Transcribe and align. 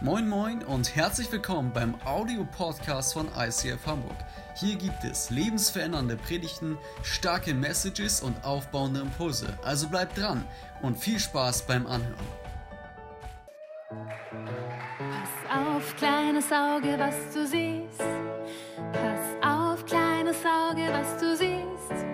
Moin 0.00 0.28
Moin 0.28 0.62
und 0.64 0.96
herzlich 0.96 1.30
willkommen 1.30 1.70
beim 1.72 1.94
Audio-Podcast 2.04 3.14
von 3.14 3.28
ICF 3.38 3.86
Hamburg. 3.86 4.16
Hier 4.56 4.76
gibt 4.76 5.02
es 5.04 5.30
lebensverändernde 5.30 6.16
Predigten, 6.16 6.76
starke 7.02 7.54
Messages 7.54 8.20
und 8.20 8.44
aufbauende 8.44 9.00
Impulse. 9.00 9.46
Also 9.62 9.88
bleibt 9.88 10.18
dran 10.18 10.44
und 10.82 10.98
viel 10.98 11.18
Spaß 11.18 11.66
beim 11.66 11.86
Anhören. 11.86 12.14
Pass 14.98 15.58
auf, 15.58 15.96
kleines 15.96 16.50
Auge, 16.52 16.98
was 16.98 17.14
du 17.32 17.46
siehst. 17.46 18.00
Pass 18.92 19.48
auf, 19.48 19.86
kleines 19.86 20.38
Auge, 20.44 20.88
was 20.90 21.16
du 21.18 21.36
siehst. 21.36 22.04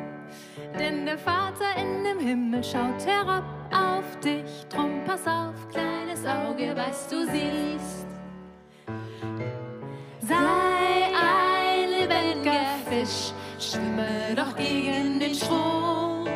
Denn 0.79 1.07
der 1.07 1.19
Vater 1.19 1.77
in 1.77 2.05
dem 2.05 2.21
Himmel 2.21 2.63
schaut 2.63 3.05
herab 3.05 3.45
auf 3.73 4.21
dich. 4.21 4.67
Drum 4.69 5.03
pass 5.05 5.27
auf, 5.27 5.69
kleines 5.71 5.90
Auge, 6.27 6.75
was 6.77 7.09
du 7.09 7.25
siehst. 7.27 8.07
Sei 10.21 11.09
ein 11.15 11.89
lebendiger 11.89 12.67
Fisch, 12.89 13.33
schwimme 13.59 14.35
doch 14.37 14.55
gegen 14.57 15.19
den 15.21 15.35
Strom. 15.35 16.27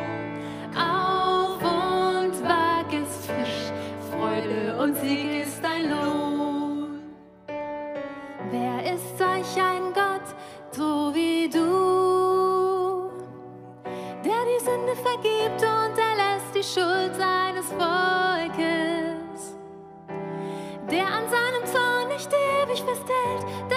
Auf 0.75 1.61
und 1.61 2.33
wag 2.43 2.91
ist 2.91 3.25
frisch, 3.25 3.71
Freude 4.11 4.77
und 4.81 4.95
Sieg 4.97 5.41
ist 5.43 5.63
dein 5.63 5.89
Lohn. 5.89 6.99
Wer 8.51 8.93
ist 8.93 9.17
solch 9.17 9.55
ein 9.57 9.93
Gott, 9.93 10.27
so 10.71 11.13
wie 11.13 11.49
du, 11.49 13.09
der 14.23 14.41
die 14.49 14.63
Sünde 14.63 14.95
vergibt 14.95 15.61
und 15.61 15.97
erlässt 15.97 16.53
die 16.53 16.63
Schuld 16.63 17.15
seines 17.15 17.67
Volkes, 17.67 18.84
dead. 23.03 23.74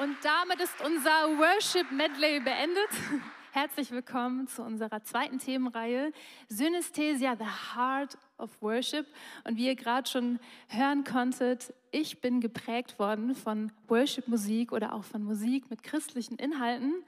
Und 0.00 0.16
damit 0.22 0.58
ist 0.60 0.80
unser 0.82 1.10
Worship 1.36 1.92
Medley 1.92 2.40
beendet. 2.40 2.88
Herzlich 3.52 3.90
willkommen 3.90 4.48
zu 4.48 4.62
unserer 4.62 5.02
zweiten 5.02 5.38
Themenreihe 5.38 6.14
Synesthesia, 6.48 7.36
the 7.36 7.76
Heart 7.76 8.16
of 8.38 8.48
Worship. 8.62 9.06
Und 9.44 9.58
wie 9.58 9.66
ihr 9.66 9.74
gerade 9.74 10.08
schon 10.08 10.40
hören 10.68 11.04
konntet, 11.04 11.74
ich 11.90 12.22
bin 12.22 12.40
geprägt 12.40 12.98
worden 12.98 13.34
von 13.34 13.72
Worship-Musik 13.88 14.72
oder 14.72 14.94
auch 14.94 15.04
von 15.04 15.22
Musik 15.22 15.68
mit 15.68 15.82
christlichen 15.82 16.36
Inhalten. 16.36 17.04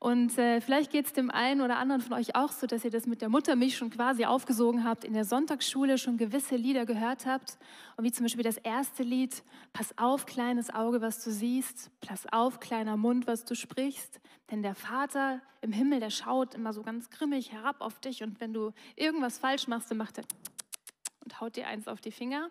Und 0.00 0.38
äh, 0.38 0.60
vielleicht 0.60 0.92
geht 0.92 1.06
es 1.06 1.12
dem 1.12 1.28
einen 1.28 1.60
oder 1.60 1.76
anderen 1.76 2.00
von 2.00 2.12
euch 2.12 2.36
auch 2.36 2.52
so, 2.52 2.68
dass 2.68 2.84
ihr 2.84 2.90
das 2.90 3.06
mit 3.06 3.20
der 3.20 3.28
Muttermilch 3.28 3.76
schon 3.76 3.90
quasi 3.90 4.24
aufgesogen 4.26 4.84
habt, 4.84 5.04
in 5.04 5.12
der 5.12 5.24
Sonntagsschule 5.24 5.98
schon 5.98 6.16
gewisse 6.16 6.54
Lieder 6.54 6.86
gehört 6.86 7.26
habt. 7.26 7.58
Und 7.96 8.04
wie 8.04 8.12
zum 8.12 8.24
Beispiel 8.24 8.44
das 8.44 8.58
erste 8.58 9.02
Lied, 9.02 9.42
Pass 9.72 9.96
auf, 9.98 10.26
kleines 10.26 10.72
Auge, 10.72 11.00
was 11.00 11.22
du 11.24 11.30
siehst, 11.30 11.90
pass 12.00 12.26
auf, 12.32 12.60
kleiner 12.60 12.96
Mund, 12.96 13.26
was 13.26 13.44
du 13.44 13.56
sprichst. 13.56 14.20
Denn 14.50 14.62
der 14.62 14.74
Vater 14.74 15.40
im 15.62 15.72
Himmel, 15.72 16.00
der 16.00 16.10
schaut 16.10 16.54
immer 16.54 16.72
so 16.72 16.82
ganz 16.82 17.10
grimmig 17.10 17.52
herab 17.52 17.80
auf 17.80 18.00
dich. 18.00 18.22
Und 18.22 18.40
wenn 18.40 18.52
du 18.52 18.72
irgendwas 18.94 19.38
falsch 19.38 19.66
machst, 19.66 19.90
dann 19.90 19.98
macht 19.98 20.18
er 20.18 20.24
und 21.24 21.40
haut 21.40 21.56
dir 21.56 21.66
eins 21.66 21.88
auf 21.88 22.00
die 22.00 22.12
Finger. 22.12 22.50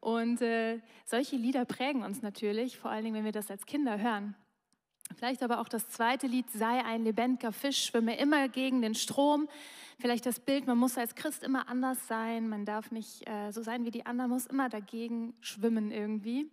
Und 0.00 0.42
äh, 0.42 0.80
solche 1.04 1.36
Lieder 1.36 1.64
prägen 1.64 2.02
uns 2.02 2.22
natürlich, 2.22 2.78
vor 2.78 2.90
allen 2.90 3.04
Dingen, 3.04 3.16
wenn 3.16 3.24
wir 3.24 3.32
das 3.32 3.50
als 3.50 3.64
Kinder 3.66 3.98
hören. 3.98 4.34
Vielleicht 5.16 5.42
aber 5.42 5.60
auch 5.60 5.68
das 5.68 5.88
zweite 5.88 6.26
Lied, 6.26 6.50
sei 6.50 6.84
ein 6.84 7.04
lebendiger 7.04 7.52
Fisch, 7.52 7.84
schwimme 7.84 8.16
immer 8.18 8.48
gegen 8.48 8.80
den 8.80 8.94
Strom. 8.94 9.48
Vielleicht 9.98 10.24
das 10.24 10.40
Bild, 10.40 10.66
man 10.66 10.78
muss 10.78 10.96
als 10.96 11.14
Christ 11.14 11.42
immer 11.42 11.68
anders 11.68 12.06
sein, 12.08 12.48
man 12.48 12.64
darf 12.64 12.90
nicht 12.90 13.28
äh, 13.28 13.50
so 13.50 13.62
sein 13.62 13.84
wie 13.84 13.90
die 13.90 14.06
anderen, 14.06 14.30
muss 14.30 14.46
immer 14.46 14.68
dagegen 14.68 15.34
schwimmen 15.40 15.90
irgendwie. 15.90 16.50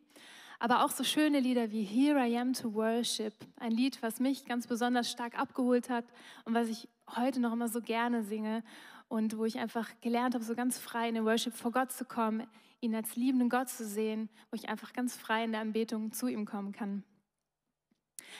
Aber 0.60 0.84
auch 0.84 0.92
so 0.92 1.04
schöne 1.04 1.40
Lieder 1.40 1.72
wie 1.72 1.84
Here 1.84 2.28
I 2.28 2.38
Am 2.38 2.54
to 2.54 2.74
Worship, 2.74 3.34
ein 3.60 3.72
Lied, 3.72 4.02
was 4.02 4.20
mich 4.20 4.46
ganz 4.46 4.66
besonders 4.66 5.10
stark 5.12 5.38
abgeholt 5.40 5.90
hat 5.90 6.06
und 6.46 6.56
was 6.56 6.68
ich 6.68 6.90
heute 7.16 7.40
noch 7.40 7.54
immer 7.54 7.68
so 7.68 7.80
gerne 7.80 8.24
singe 8.24 8.64
und 9.08 9.38
wo 9.38 9.46
ich 9.46 9.60
einfach 9.60 9.90
gelernt 10.02 10.34
habe, 10.34 10.44
so 10.44 10.56
ganz 10.56 10.80
frei 10.80 11.10
in 11.10 11.16
den 11.16 11.26
Worship 11.26 11.54
vor 11.54 11.72
Gott 11.72 11.92
zu 11.92 12.06
kommen, 12.06 12.48
ihn 12.82 12.96
als 12.96 13.16
liebenden 13.16 13.50
Gott 13.50 13.70
zu 13.70 13.86
sehen, 13.86 14.30
wo 14.50 14.56
ich 14.56 14.68
einfach 14.68 14.94
ganz 14.94 15.16
frei 15.16 15.44
in 15.44 15.52
der 15.52 15.62
Anbetung 15.62 16.12
zu 16.12 16.28
ihm 16.28 16.46
kommen 16.46 16.72
kann. 16.72 17.04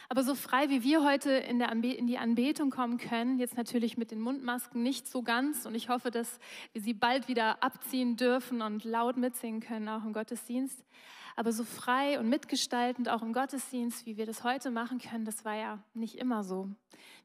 Aber 0.10 0.24
so 0.24 0.36
frei 0.36 0.70
wie 0.70 0.84
wir 0.84 1.04
heute 1.04 1.32
in, 1.32 1.62
in 1.62 2.08
die 2.08 2.18
Anbetung 2.18 2.70
kommen 2.70 2.98
können, 2.98 3.38
jetzt 3.40 3.58
natürlich 3.58 3.98
mit 3.98 4.12
den 4.12 4.20
Mundmasken 4.20 4.84
nicht 4.84 5.08
so 5.08 5.22
ganz. 5.22 5.66
Und 5.66 5.76
ich 5.76 5.90
hoffe, 5.90 6.12
dass 6.12 6.40
wir 6.74 6.82
sie 6.82 6.94
bald 6.94 7.28
wieder 7.28 7.64
abziehen 7.64 8.16
dürfen 8.16 8.62
und 8.62 8.84
laut 8.84 9.18
mitsingen 9.18 9.62
können, 9.62 9.90
auch 9.90 10.04
im 10.04 10.14
Gottesdienst. 10.14 10.84
Aber 11.36 11.52
so 11.52 11.64
frei 11.64 12.20
und 12.20 12.30
mitgestaltend 12.30 13.10
auch 13.10 13.22
im 13.22 13.32
Gottesdienst, 13.32 14.06
wie 14.08 14.18
wir 14.18 14.26
das 14.26 14.44
heute 14.44 14.72
machen 14.72 14.98
können, 14.98 15.24
das 15.24 15.46
war 15.46 15.56
ja 15.56 15.84
nicht 15.94 16.16
immer 16.16 16.44
so. 16.44 16.70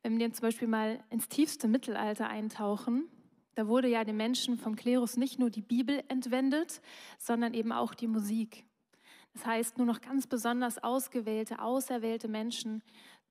Wenn 0.02 0.18
wir 0.18 0.30
zum 0.32 0.42
Beispiel 0.42 0.68
mal 0.68 1.02
ins 1.08 1.28
tiefste 1.28 1.66
Mittelalter 1.66 2.28
eintauchen, 2.28 3.08
da 3.54 3.66
wurde 3.66 3.88
ja 3.88 4.04
den 4.04 4.16
Menschen 4.16 4.58
vom 4.58 4.76
Klerus 4.76 5.16
nicht 5.16 5.38
nur 5.38 5.50
die 5.50 5.62
Bibel 5.62 6.02
entwendet, 6.08 6.82
sondern 7.18 7.54
eben 7.54 7.72
auch 7.72 7.94
die 7.94 8.06
Musik. 8.06 8.64
Das 9.34 9.46
heißt, 9.46 9.78
nur 9.78 9.86
noch 9.86 10.00
ganz 10.00 10.26
besonders 10.26 10.82
ausgewählte, 10.82 11.60
auserwählte 11.60 12.28
Menschen 12.28 12.82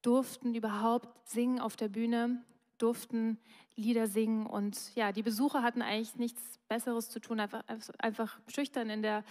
durften 0.01 0.55
überhaupt 0.55 1.29
singen 1.29 1.59
auf 1.59 1.75
der 1.75 1.89
Bühne, 1.89 2.43
durften 2.77 3.37
Lieder 3.75 4.07
singen 4.07 4.45
und 4.47 4.95
ja, 4.95 5.11
die 5.11 5.21
Besucher 5.21 5.61
hatten 5.61 5.81
eigentlich 5.81 6.15
nichts 6.15 6.59
Besseres 6.67 7.09
zu 7.09 7.19
tun, 7.19 7.39
einfach, 7.39 7.63
einfach 7.99 8.39
schüchtern 8.47 8.89
in 8.89 9.01
der 9.01 9.23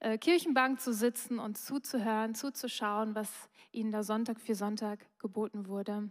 äh, 0.00 0.18
Kirchenbank 0.18 0.80
zu 0.80 0.92
sitzen 0.92 1.38
und 1.38 1.56
zuzuhören, 1.56 2.34
zuzuschauen, 2.34 3.14
was 3.14 3.48
ihnen 3.72 3.92
da 3.92 4.02
Sonntag 4.02 4.40
für 4.40 4.54
Sonntag 4.54 5.06
geboten 5.18 5.66
wurde. 5.66 6.10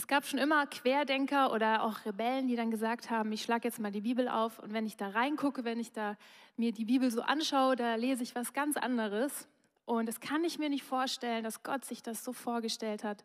Es 0.00 0.06
gab 0.06 0.24
schon 0.24 0.38
immer 0.38 0.66
Querdenker 0.66 1.52
oder 1.52 1.82
auch 1.82 2.06
Rebellen, 2.06 2.48
die 2.48 2.56
dann 2.56 2.70
gesagt 2.70 3.10
haben, 3.10 3.30
ich 3.32 3.42
schlage 3.42 3.68
jetzt 3.68 3.78
mal 3.78 3.92
die 3.92 4.00
Bibel 4.00 4.30
auf 4.30 4.58
und 4.58 4.72
wenn 4.72 4.86
ich 4.86 4.96
da 4.96 5.10
reingucke, 5.10 5.62
wenn 5.62 5.78
ich 5.78 5.92
da 5.92 6.16
mir 6.56 6.72
die 6.72 6.86
Bibel 6.86 7.10
so 7.10 7.20
anschaue, 7.20 7.76
da 7.76 7.96
lese 7.96 8.22
ich 8.22 8.34
was 8.34 8.54
ganz 8.54 8.78
anderes. 8.78 9.46
Und 9.84 10.08
das 10.08 10.18
kann 10.18 10.42
ich 10.42 10.58
mir 10.58 10.70
nicht 10.70 10.84
vorstellen, 10.84 11.44
dass 11.44 11.62
Gott 11.62 11.84
sich 11.84 12.02
das 12.02 12.24
so 12.24 12.32
vorgestellt 12.32 13.04
hat. 13.04 13.22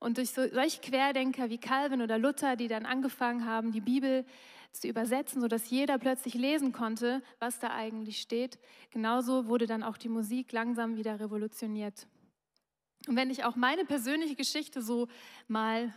Und 0.00 0.18
durch 0.18 0.32
so, 0.32 0.46
solche 0.52 0.82
Querdenker 0.82 1.48
wie 1.48 1.56
Calvin 1.56 2.02
oder 2.02 2.18
Luther, 2.18 2.56
die 2.56 2.68
dann 2.68 2.84
angefangen 2.84 3.46
haben, 3.46 3.72
die 3.72 3.80
Bibel 3.80 4.26
zu 4.70 4.88
übersetzen, 4.88 5.40
sodass 5.40 5.70
jeder 5.70 5.96
plötzlich 5.96 6.34
lesen 6.34 6.72
konnte, 6.72 7.22
was 7.38 7.58
da 7.58 7.70
eigentlich 7.70 8.20
steht, 8.20 8.58
genauso 8.90 9.46
wurde 9.46 9.66
dann 9.66 9.82
auch 9.82 9.96
die 9.96 10.10
Musik 10.10 10.52
langsam 10.52 10.98
wieder 10.98 11.20
revolutioniert. 11.20 12.06
Und 13.08 13.16
wenn 13.16 13.30
ich 13.30 13.44
auch 13.44 13.56
meine 13.56 13.84
persönliche 13.84 14.36
Geschichte 14.36 14.82
so 14.82 15.08
mal 15.48 15.92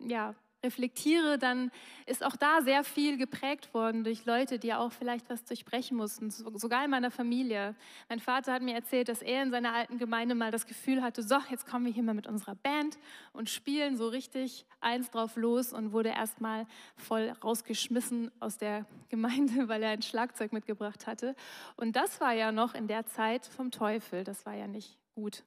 ja, 0.00 0.34
reflektiere, 0.64 1.38
dann 1.38 1.70
ist 2.06 2.24
auch 2.24 2.36
da 2.36 2.62
sehr 2.62 2.84
viel 2.84 3.16
geprägt 3.16 3.74
worden 3.74 4.04
durch 4.04 4.24
Leute, 4.24 4.58
die 4.58 4.72
auch 4.72 4.92
vielleicht 4.92 5.28
was 5.28 5.44
durchbrechen 5.44 5.96
mussten, 5.96 6.30
sogar 6.30 6.84
in 6.84 6.90
meiner 6.90 7.10
Familie. 7.10 7.74
Mein 8.08 8.20
Vater 8.20 8.52
hat 8.52 8.62
mir 8.62 8.74
erzählt, 8.74 9.08
dass 9.08 9.22
er 9.22 9.42
in 9.42 9.50
seiner 9.50 9.72
alten 9.72 9.98
Gemeinde 9.98 10.34
mal 10.34 10.50
das 10.50 10.66
Gefühl 10.66 11.02
hatte, 11.02 11.22
so, 11.22 11.36
jetzt 11.50 11.66
kommen 11.66 11.86
wir 11.86 11.92
hier 11.92 12.02
mal 12.02 12.14
mit 12.14 12.26
unserer 12.26 12.54
Band 12.54 12.98
und 13.32 13.50
spielen 13.50 13.96
so 13.96 14.08
richtig 14.08 14.64
eins 14.80 15.10
drauf 15.10 15.36
los 15.36 15.72
und 15.72 15.92
wurde 15.92 16.10
erstmal 16.10 16.66
voll 16.96 17.30
rausgeschmissen 17.42 18.30
aus 18.40 18.56
der 18.56 18.86
Gemeinde, 19.08 19.68
weil 19.68 19.82
er 19.82 19.90
ein 19.90 20.02
Schlagzeug 20.02 20.52
mitgebracht 20.52 21.06
hatte. 21.06 21.34
Und 21.76 21.96
das 21.96 22.20
war 22.20 22.32
ja 22.32 22.52
noch 22.52 22.74
in 22.74 22.86
der 22.86 23.06
Zeit 23.06 23.46
vom 23.46 23.70
Teufel, 23.70 24.24
das 24.24 24.46
war 24.46 24.54
ja 24.54 24.66
nicht 24.66 24.96
gut. 25.14 25.44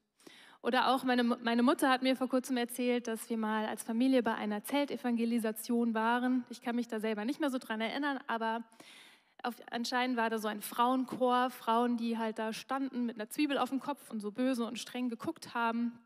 Oder 0.65 0.87
auch 0.87 1.03
meine, 1.03 1.23
meine 1.23 1.61
Mutter 1.61 1.91
hat 1.91 2.01
mir 2.01 2.15
vor 2.15 2.27
kurzem 2.27 2.57
erzählt, 2.57 3.05
dass 3.05 3.29
wir 3.29 3.37
mal 3.37 3.67
als 3.67 3.83
Familie 3.83 4.23
bei 4.23 4.33
einer 4.33 4.63
Zeltevangelisation 4.63 5.93
waren. 5.93 6.43
Ich 6.49 6.59
kann 6.63 6.75
mich 6.75 6.87
da 6.87 6.99
selber 6.99 7.23
nicht 7.23 7.39
mehr 7.39 7.51
so 7.51 7.59
dran 7.59 7.81
erinnern, 7.81 8.17
aber 8.25 8.63
auf, 9.43 9.53
anscheinend 9.69 10.17
war 10.17 10.31
da 10.31 10.39
so 10.39 10.47
ein 10.47 10.63
Frauenchor, 10.63 11.51
Frauen, 11.51 11.97
die 11.97 12.17
halt 12.17 12.39
da 12.39 12.51
standen 12.51 13.05
mit 13.05 13.17
einer 13.17 13.29
Zwiebel 13.29 13.59
auf 13.59 13.69
dem 13.69 13.79
Kopf 13.79 14.09
und 14.09 14.21
so 14.21 14.31
böse 14.31 14.65
und 14.65 14.79
streng 14.79 15.07
geguckt 15.07 15.53
haben 15.53 15.99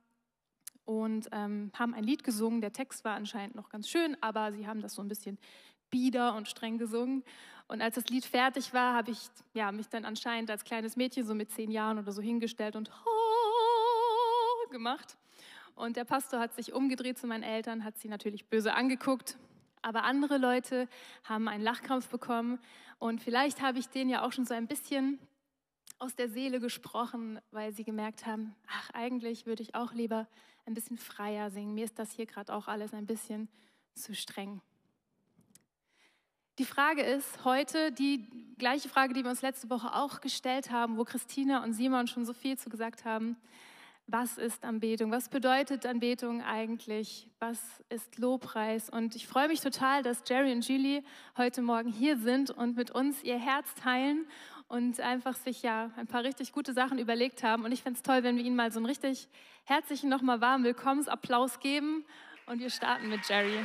und 0.84 1.30
ähm, 1.32 1.72
haben 1.80 1.94
ein 1.94 2.04
Lied 2.04 2.26
gesungen. 2.26 2.60
Der 2.60 2.74
Text 2.74 3.06
war 3.06 3.16
anscheinend 3.16 3.56
noch 3.56 3.70
ganz 3.70 3.88
schön, 3.88 4.18
aber 4.20 4.52
sie 4.52 4.68
haben 4.68 4.82
das 4.82 4.96
so 4.96 5.02
ein 5.02 5.08
bisschen 5.08 5.38
bieder 5.90 6.36
und 6.36 6.50
streng 6.50 6.78
gesungen. 6.78 7.24
Und 7.70 7.82
als 7.82 7.96
das 7.96 8.10
Lied 8.10 8.26
fertig 8.26 8.74
war, 8.74 8.94
habe 8.94 9.12
ich 9.12 9.30
ja, 9.54 9.72
mich 9.72 9.88
dann 9.88 10.04
anscheinend 10.04 10.52
als 10.52 10.66
kleines 10.66 10.98
Mädchen 10.98 11.26
so 11.26 11.34
mit 11.34 11.50
zehn 11.50 11.72
Jahren 11.72 11.98
oder 11.98 12.12
so 12.12 12.22
hingestellt 12.22 12.76
und 12.76 12.92
gemacht. 14.70 15.18
Und 15.76 15.96
der 15.96 16.04
Pastor 16.04 16.40
hat 16.40 16.54
sich 16.54 16.74
umgedreht 16.74 17.18
zu 17.18 17.26
meinen 17.26 17.44
Eltern, 17.44 17.84
hat 17.84 17.98
sie 17.98 18.10
natürlich 18.10 18.46
böse 18.48 18.74
angeguckt. 18.74 19.38
Aber 19.82 20.04
andere 20.04 20.38
Leute 20.38 20.90
haben 21.24 21.48
einen 21.48 21.64
Lachkrampf 21.64 22.10
bekommen. 22.10 22.60
Und 22.98 23.22
vielleicht 23.22 23.62
habe 23.62 23.80
ich 23.80 23.88
denen 23.88 24.10
ja 24.10 24.26
auch 24.26 24.34
schon 24.34 24.46
so 24.46 24.54
ein 24.54 24.68
bisschen 24.68 25.20
aus 25.98 26.16
der 26.16 26.30
Seele 26.30 26.60
gesprochen, 26.60 27.40
weil 27.52 27.74
sie 27.74 27.84
gemerkt 27.84 28.26
haben, 28.26 28.56
ach, 28.68 28.90
eigentlich 28.92 29.46
würde 29.46 29.64
ich 29.64 29.76
auch 29.76 29.94
lieber 29.94 30.28
ein 30.66 30.74
bisschen 30.74 30.98
freier 30.98 31.50
singen. 31.50 31.76
Mir 31.76 31.86
ist 31.86 31.98
das 31.98 32.12
hier 32.12 32.26
gerade 32.26 32.54
auch 32.54 32.68
alles 32.68 32.94
ein 32.94 33.06
bisschen 33.06 33.48
zu 33.96 34.14
streng. 34.14 34.62
Die 36.58 36.66
Frage 36.66 37.04
ist 37.04 37.46
heute 37.46 37.94
die 37.94 38.28
gleiche 38.58 38.90
Frage, 38.90 39.14
die 39.14 39.24
wir 39.24 39.30
uns 39.30 39.42
letzte 39.42 39.70
Woche 39.70 39.94
auch 39.94 40.20
gestellt 40.20 40.72
haben, 40.72 40.98
wo 40.98 41.06
Christina 41.06 41.64
und 41.64 41.72
Simon 41.72 42.08
schon 42.08 42.26
so 42.26 42.34
viel 42.34 42.58
zu 42.58 42.70
gesagt 42.70 43.06
haben 43.06 43.38
was 44.12 44.38
ist 44.38 44.64
Anbetung? 44.64 45.12
Was 45.12 45.30
bedeutet 45.30 45.86
Anbetung 45.86 46.42
eigentlich? 46.42 47.28
Was 47.40 47.60
ist 47.90 48.18
Lobpreis? 48.18 48.90
Und 48.90 49.16
ich 49.16 49.28
freue 49.28 49.48
mich 49.48 49.62
total, 49.62 50.04
dass 50.04 50.24
Jerry 50.28 50.52
und 50.52 50.68
Julie 50.68 51.04
heute 51.38 51.62
Morgen 51.62 51.90
hier 51.90 52.18
sind 52.18 52.50
und 52.50 52.76
mit 52.76 52.92
uns 52.92 53.24
ihr 53.24 53.38
Herz 53.38 53.74
teilen 53.76 54.26
und 54.68 55.00
einfach 55.00 55.36
sich 55.36 55.62
ja 55.62 55.92
ein 55.96 56.08
paar 56.08 56.24
richtig 56.24 56.52
gute 56.52 56.74
Sachen 56.74 56.98
überlegt 56.98 57.44
haben. 57.44 57.66
Und 57.66 57.72
ich 57.72 57.84
fände 57.84 57.98
es 57.98 58.04
toll, 58.04 58.24
wenn 58.24 58.38
wir 58.38 58.44
ihnen 58.44 58.56
mal 58.56 58.72
so 58.72 58.80
einen 58.80 58.86
richtig 58.86 59.28
herzlichen, 59.66 60.10
nochmal 60.10 60.42
warmen 60.42 60.64
Willkommensapplaus 60.64 61.60
geben. 61.60 62.04
Und 62.48 62.60
wir 62.60 62.70
starten 62.70 63.10
mit 63.10 63.28
Jerry. 63.28 63.60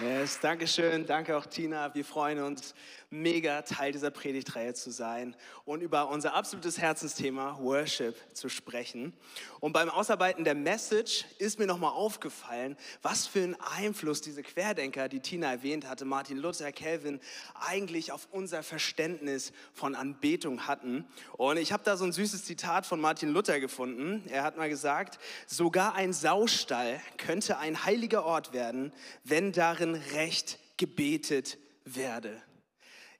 Yes, 0.00 0.40
Dankeschön, 0.40 1.06
danke 1.06 1.36
auch 1.36 1.46
Tina. 1.46 1.94
Wir 1.94 2.04
freuen 2.04 2.40
uns 2.40 2.74
mega, 3.10 3.62
Teil 3.62 3.92
dieser 3.92 4.10
Predigtreihe 4.10 4.74
zu 4.74 4.90
sein 4.90 5.36
und 5.64 5.82
über 5.82 6.08
unser 6.08 6.34
absolutes 6.34 6.78
Herzensthema 6.78 7.58
Worship 7.60 8.16
zu 8.34 8.48
sprechen. 8.48 9.12
Und 9.60 9.72
beim 9.72 9.88
Ausarbeiten 9.88 10.42
der 10.42 10.56
Message 10.56 11.24
ist 11.38 11.60
mir 11.60 11.66
nochmal 11.66 11.92
aufgefallen, 11.92 12.76
was 13.02 13.28
für 13.28 13.44
einen 13.44 13.56
Einfluss 13.76 14.20
diese 14.20 14.42
Querdenker, 14.42 15.08
die 15.08 15.20
Tina 15.20 15.48
erwähnt 15.48 15.88
hatte, 15.88 16.04
Martin 16.04 16.38
Luther, 16.38 16.72
Calvin, 16.72 17.20
eigentlich 17.54 18.10
auf 18.10 18.26
unser 18.32 18.64
Verständnis 18.64 19.52
von 19.72 19.94
Anbetung 19.94 20.66
hatten. 20.66 21.06
Und 21.36 21.56
ich 21.56 21.72
habe 21.72 21.84
da 21.84 21.96
so 21.96 22.04
ein 22.04 22.12
süßes 22.12 22.44
Zitat 22.44 22.84
von 22.84 23.00
Martin 23.00 23.28
Luther 23.28 23.60
gefunden. 23.60 24.24
Er 24.28 24.42
hat 24.42 24.56
mal 24.56 24.68
gesagt, 24.68 25.20
sogar 25.46 25.94
ein 25.94 26.12
Saustall 26.12 27.00
könnte 27.16 27.58
ein 27.58 27.84
heiliger 27.84 28.24
Ort 28.24 28.52
werden, 28.52 28.92
wenn 29.22 29.52
darin 29.52 29.83
darin 29.84 30.02
recht 30.14 30.58
gebetet 30.76 31.58
werde. 31.84 32.40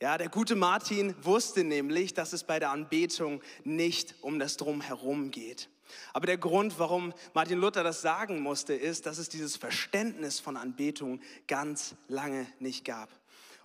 Ja, 0.00 0.18
der 0.18 0.28
gute 0.28 0.56
Martin 0.56 1.14
wusste 1.22 1.62
nämlich, 1.62 2.14
dass 2.14 2.32
es 2.32 2.44
bei 2.44 2.58
der 2.58 2.70
Anbetung 2.70 3.42
nicht 3.64 4.14
um 4.22 4.38
das 4.38 4.56
Drumherum 4.56 5.30
geht. 5.30 5.68
Aber 6.12 6.26
der 6.26 6.38
Grund, 6.38 6.78
warum 6.78 7.12
Martin 7.34 7.58
Luther 7.58 7.84
das 7.84 8.00
sagen 8.02 8.40
musste, 8.40 8.74
ist, 8.74 9.06
dass 9.06 9.18
es 9.18 9.28
dieses 9.28 9.56
Verständnis 9.56 10.40
von 10.40 10.56
Anbetung 10.56 11.20
ganz 11.46 11.94
lange 12.08 12.46
nicht 12.58 12.84
gab. 12.84 13.08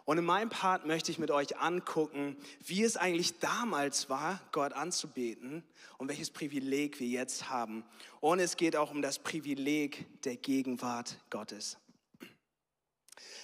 Und 0.05 0.17
in 0.17 0.25
meinem 0.25 0.49
Part 0.49 0.85
möchte 0.85 1.11
ich 1.11 1.19
mit 1.19 1.31
euch 1.31 1.57
angucken, 1.57 2.35
wie 2.65 2.83
es 2.83 2.97
eigentlich 2.97 3.39
damals 3.39 4.09
war, 4.09 4.41
Gott 4.51 4.73
anzubeten 4.73 5.63
und 5.97 6.09
welches 6.09 6.31
Privileg 6.31 6.99
wir 6.99 7.07
jetzt 7.07 7.49
haben. 7.49 7.83
Und 8.19 8.39
es 8.39 8.57
geht 8.57 8.75
auch 8.75 8.91
um 8.91 9.01
das 9.01 9.19
Privileg 9.19 10.05
der 10.23 10.35
Gegenwart 10.35 11.19
Gottes. 11.29 11.77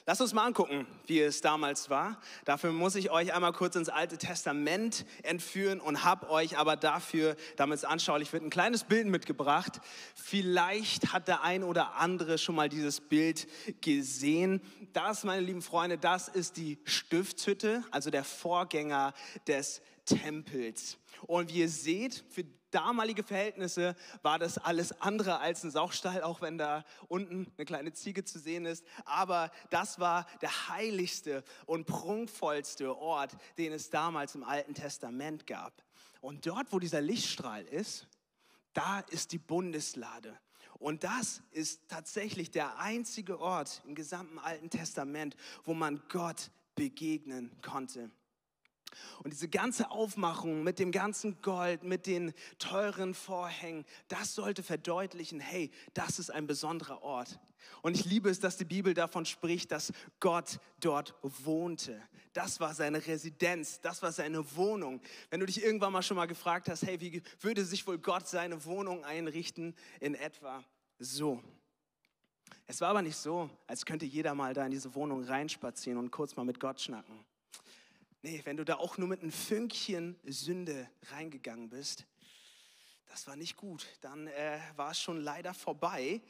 Lasst 0.06 0.22
uns 0.22 0.34
mal 0.34 0.46
angucken, 0.46 0.86
wie 1.08 1.20
es 1.20 1.42
damals 1.42 1.90
war. 1.90 2.20
Dafür 2.46 2.72
muss 2.72 2.96
ich 2.96 3.10
euch 3.10 3.34
einmal 3.34 3.54
kurz 3.54 3.76
ins 3.76 3.90
Alte 3.90 4.18
Testament 4.18 5.06
entführen 5.24 5.80
und 5.80 6.04
habe 6.04 6.30
euch 6.30 6.58
aber 6.58 6.76
dafür, 6.76 7.36
damit 7.56 7.78
es 7.78 7.86
anschaulich 7.86 8.32
wird, 8.32 8.44
ein 8.44 8.52
kleines 8.52 8.84
Bild 8.84 9.08
mitgebracht. 9.08 9.82
Vielleicht 10.14 11.12
hat 11.12 11.28
der 11.28 11.42
ein 11.42 11.64
oder 11.64 11.96
andere 11.96 12.38
schon 12.38 12.54
mal 12.54 12.70
dieses 12.70 13.02
Bild 13.02 13.48
gesehen. 13.82 14.62
Das, 14.94 15.24
meine 15.24 15.42
lieben 15.42 15.64
Freunde, 15.64 15.98
das 15.98 16.28
ist 16.28 16.58
die 16.58 16.78
Stiftshütte, 16.84 17.84
also 17.90 18.12
der 18.12 18.24
Vorgänger 18.24 19.14
des 19.48 19.82
Tempels. 20.06 20.98
Und 21.24 21.54
wie 21.54 21.60
ihr 21.60 21.70
seht, 21.70 22.24
für 22.30 22.46
damalige 22.72 23.24
Verhältnisse 23.24 23.96
war 24.22 24.38
das 24.38 24.58
alles 24.58 25.02
andere 25.02 25.40
als 25.40 25.64
ein 25.64 25.72
Saustall, 25.72 26.22
auch 26.22 26.42
wenn 26.42 26.58
da 26.58 26.84
unten 27.08 27.52
eine 27.58 27.66
kleine 27.66 27.94
Ziege 27.94 28.24
zu 28.24 28.38
sehen 28.38 28.66
ist. 28.66 28.86
Aber 29.06 29.52
das 29.70 30.00
war 30.00 30.28
der 30.42 30.70
heiligste 30.70 31.44
und 31.66 31.86
prunkvollste 31.86 32.98
Ort, 32.98 33.36
den 33.58 33.72
es 33.72 33.90
damals 33.90 34.36
im 34.36 34.44
Alten 34.44 34.74
Testament 34.74 35.48
gab. 35.48 35.84
Und 36.22 36.46
dort, 36.46 36.72
wo 36.72 36.80
dieser 36.80 37.02
Lichtstrahl 37.02 37.64
ist, 37.64 38.08
da 38.74 39.00
ist 39.00 39.32
die 39.32 39.38
Bundeslade. 39.38 40.38
Und 40.80 41.04
das 41.06 41.42
ist 41.52 41.88
tatsächlich 41.88 42.52
der 42.52 42.78
einzige 42.78 43.40
Ort 43.40 43.82
im 43.86 43.96
gesamten 43.96 44.38
Alten 44.40 44.70
Testament, 44.70 45.36
wo 45.64 45.74
man 45.74 46.04
Gott 46.10 46.52
begegnen 46.76 47.56
konnte. 47.62 48.12
Und 49.24 49.34
diese 49.34 49.50
ganze 49.50 49.92
Aufmachung 49.92 50.64
mit 50.64 50.80
dem 50.80 50.92
ganzen 50.92 51.42
Gold, 51.42 51.84
mit 51.84 52.06
den 52.06 52.34
teuren 52.60 53.14
Vorhängen, 53.14 53.86
das 54.08 54.36
sollte 54.36 54.64
verdeutlichen, 54.64 55.40
hey, 55.40 55.72
das 55.94 56.20
ist 56.20 56.30
ein 56.30 56.48
besonderer 56.48 57.02
Ort. 57.04 57.40
Und 57.82 57.96
ich 57.96 58.06
liebe 58.06 58.30
es, 58.30 58.40
dass 58.40 58.58
die 58.58 58.66
Bibel 58.66 58.94
davon 58.94 59.26
spricht, 59.26 59.72
dass 59.72 59.92
Gott 60.20 60.60
dort 60.80 61.16
wohnte. 61.22 62.02
Das 62.34 62.60
war 62.60 62.74
seine 62.74 63.06
Residenz, 63.06 63.80
das 63.82 64.02
war 64.02 64.12
seine 64.12 64.56
Wohnung. 64.56 65.02
Wenn 65.30 65.40
du 65.40 65.46
dich 65.46 65.64
irgendwann 65.64 65.94
mal 65.94 66.02
schon 66.02 66.18
mal 66.18 66.26
gefragt 66.26 66.70
hast, 66.70 66.84
hey, 66.84 67.00
wie 67.00 67.22
würde 67.42 67.64
sich 67.64 67.86
wohl 67.88 67.98
Gott 67.98 68.28
seine 68.28 68.66
Wohnung 68.66 69.04
einrichten? 69.04 69.76
In 70.00 70.16
etwa 70.16 70.64
so. 71.00 71.42
Es 72.68 72.82
war 72.82 72.90
aber 72.90 73.02
nicht 73.02 73.18
so, 73.18 73.50
als 73.68 73.86
könnte 73.86 74.06
jeder 74.06 74.34
mal 74.34 74.54
da 74.54 74.66
in 74.66 74.72
diese 74.72 74.96
Wohnung 74.96 75.24
reinspazieren 75.24 76.00
und 76.00 76.12
kurz 76.12 76.36
mal 76.36 76.46
mit 76.46 76.60
Gott 76.60 76.82
schnacken. 76.82 77.24
Nee, 78.26 78.42
wenn 78.44 78.58
du 78.58 78.66
da 78.66 78.78
auch 78.78 78.98
nur 78.98 79.08
mit 79.08 79.22
einem 79.22 79.32
Fünkchen 79.32 80.20
Sünde 80.24 80.90
reingegangen 81.12 81.70
bist, 81.70 82.08
das 83.06 83.28
war 83.28 83.36
nicht 83.36 83.56
gut. 83.56 83.86
Dann 84.02 84.26
äh, 84.26 84.58
war 84.76 84.90
es 84.90 85.00
schon 85.00 85.22
leider 85.22 85.54
vorbei. 85.54 86.24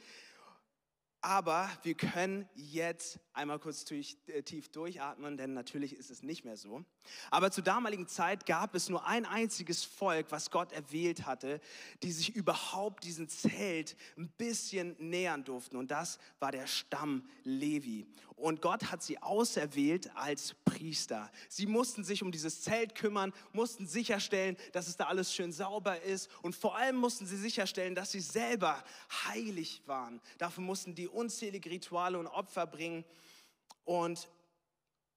Aber 1.20 1.68
wir 1.82 1.94
können 1.94 2.48
jetzt 2.54 3.18
einmal 3.32 3.58
kurz 3.58 3.84
durch, 3.84 4.16
äh, 4.28 4.42
tief 4.42 4.68
durchatmen, 4.70 5.36
denn 5.36 5.54
natürlich 5.54 5.94
ist 5.94 6.10
es 6.10 6.22
nicht 6.22 6.44
mehr 6.44 6.56
so. 6.56 6.84
Aber 7.30 7.50
zur 7.50 7.64
damaligen 7.64 8.06
Zeit 8.06 8.46
gab 8.46 8.74
es 8.74 8.88
nur 8.88 9.06
ein 9.06 9.26
einziges 9.26 9.84
Volk, 9.84 10.26
was 10.30 10.50
Gott 10.50 10.72
erwählt 10.72 11.26
hatte, 11.26 11.60
die 12.02 12.12
sich 12.12 12.34
überhaupt 12.34 13.04
diesem 13.04 13.28
Zelt 13.28 13.96
ein 14.16 14.28
bisschen 14.38 14.96
nähern 14.98 15.44
durften. 15.44 15.76
Und 15.76 15.90
das 15.90 16.18
war 16.38 16.52
der 16.52 16.66
Stamm 16.66 17.28
Levi. 17.44 18.06
Und 18.36 18.60
Gott 18.60 18.90
hat 18.90 19.02
sie 19.02 19.22
auserwählt 19.22 20.14
als 20.14 20.54
Priester. 20.66 21.30
Sie 21.48 21.66
mussten 21.66 22.04
sich 22.04 22.22
um 22.22 22.30
dieses 22.30 22.62
Zelt 22.62 22.94
kümmern, 22.94 23.32
mussten 23.52 23.86
sicherstellen, 23.86 24.58
dass 24.72 24.88
es 24.88 24.96
da 24.96 25.06
alles 25.06 25.32
schön 25.34 25.52
sauber 25.52 26.02
ist. 26.02 26.28
Und 26.42 26.54
vor 26.54 26.76
allem 26.76 26.96
mussten 26.96 27.26
sie 27.26 27.38
sicherstellen, 27.38 27.94
dass 27.94 28.12
sie 28.12 28.20
selber 28.20 28.84
heilig 29.26 29.82
waren. 29.86 30.20
Dafür 30.36 30.62
mussten 30.62 30.94
die 30.94 31.05
unzählige 31.08 31.70
Rituale 31.70 32.18
und 32.18 32.26
Opfer 32.26 32.66
bringen. 32.66 33.04
Und 33.84 34.28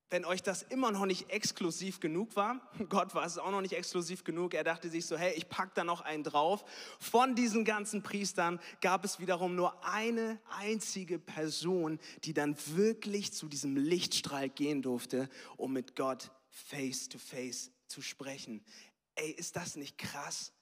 wenn 0.09 0.25
euch 0.25 0.41
das 0.41 0.63
immer 0.63 0.91
noch 0.91 1.05
nicht 1.05 1.29
exklusiv 1.29 1.99
genug 1.99 2.35
war, 2.35 2.59
Gott 2.89 3.13
war 3.13 3.25
es 3.25 3.37
auch 3.37 3.51
noch 3.51 3.61
nicht 3.61 3.73
exklusiv 3.73 4.23
genug, 4.23 4.53
er 4.53 4.63
dachte 4.63 4.89
sich 4.89 5.05
so, 5.05 5.17
hey, 5.17 5.33
ich 5.35 5.49
pack 5.49 5.75
da 5.75 5.83
noch 5.83 6.01
einen 6.01 6.23
drauf. 6.23 6.65
Von 6.99 7.35
diesen 7.35 7.63
ganzen 7.65 8.01
Priestern 8.01 8.59
gab 8.81 9.05
es 9.05 9.19
wiederum 9.19 9.55
nur 9.55 9.83
eine 9.85 10.39
einzige 10.49 11.19
Person, 11.19 11.99
die 12.23 12.33
dann 12.33 12.55
wirklich 12.67 13.33
zu 13.33 13.47
diesem 13.47 13.77
Lichtstrahl 13.77 14.49
gehen 14.49 14.81
durfte, 14.81 15.29
um 15.57 15.73
mit 15.73 15.95
Gott 15.95 16.31
face 16.49 17.09
to 17.09 17.19
face 17.19 17.71
zu 17.87 18.01
sprechen. 18.01 18.63
Ey, 19.15 19.31
ist 19.31 19.55
das 19.55 19.75
nicht 19.75 19.97
krass? 19.97 20.53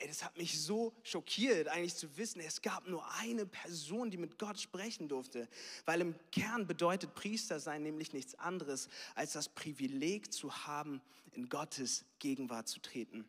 Ey, 0.00 0.08
das 0.08 0.24
hat 0.24 0.38
mich 0.38 0.58
so 0.58 0.94
schockiert, 1.02 1.68
eigentlich 1.68 1.94
zu 1.94 2.16
wissen, 2.16 2.40
es 2.40 2.62
gab 2.62 2.88
nur 2.88 3.06
eine 3.16 3.44
Person, 3.44 4.10
die 4.10 4.16
mit 4.16 4.38
Gott 4.38 4.58
sprechen 4.58 5.08
durfte. 5.08 5.46
Weil 5.84 6.00
im 6.00 6.14
Kern 6.32 6.66
bedeutet 6.66 7.14
Priester 7.14 7.60
sein 7.60 7.82
nämlich 7.82 8.14
nichts 8.14 8.34
anderes, 8.34 8.88
als 9.14 9.34
das 9.34 9.50
Privileg 9.50 10.32
zu 10.32 10.66
haben, 10.66 11.02
in 11.32 11.50
Gottes 11.50 12.06
Gegenwart 12.18 12.66
zu 12.66 12.80
treten. 12.80 13.28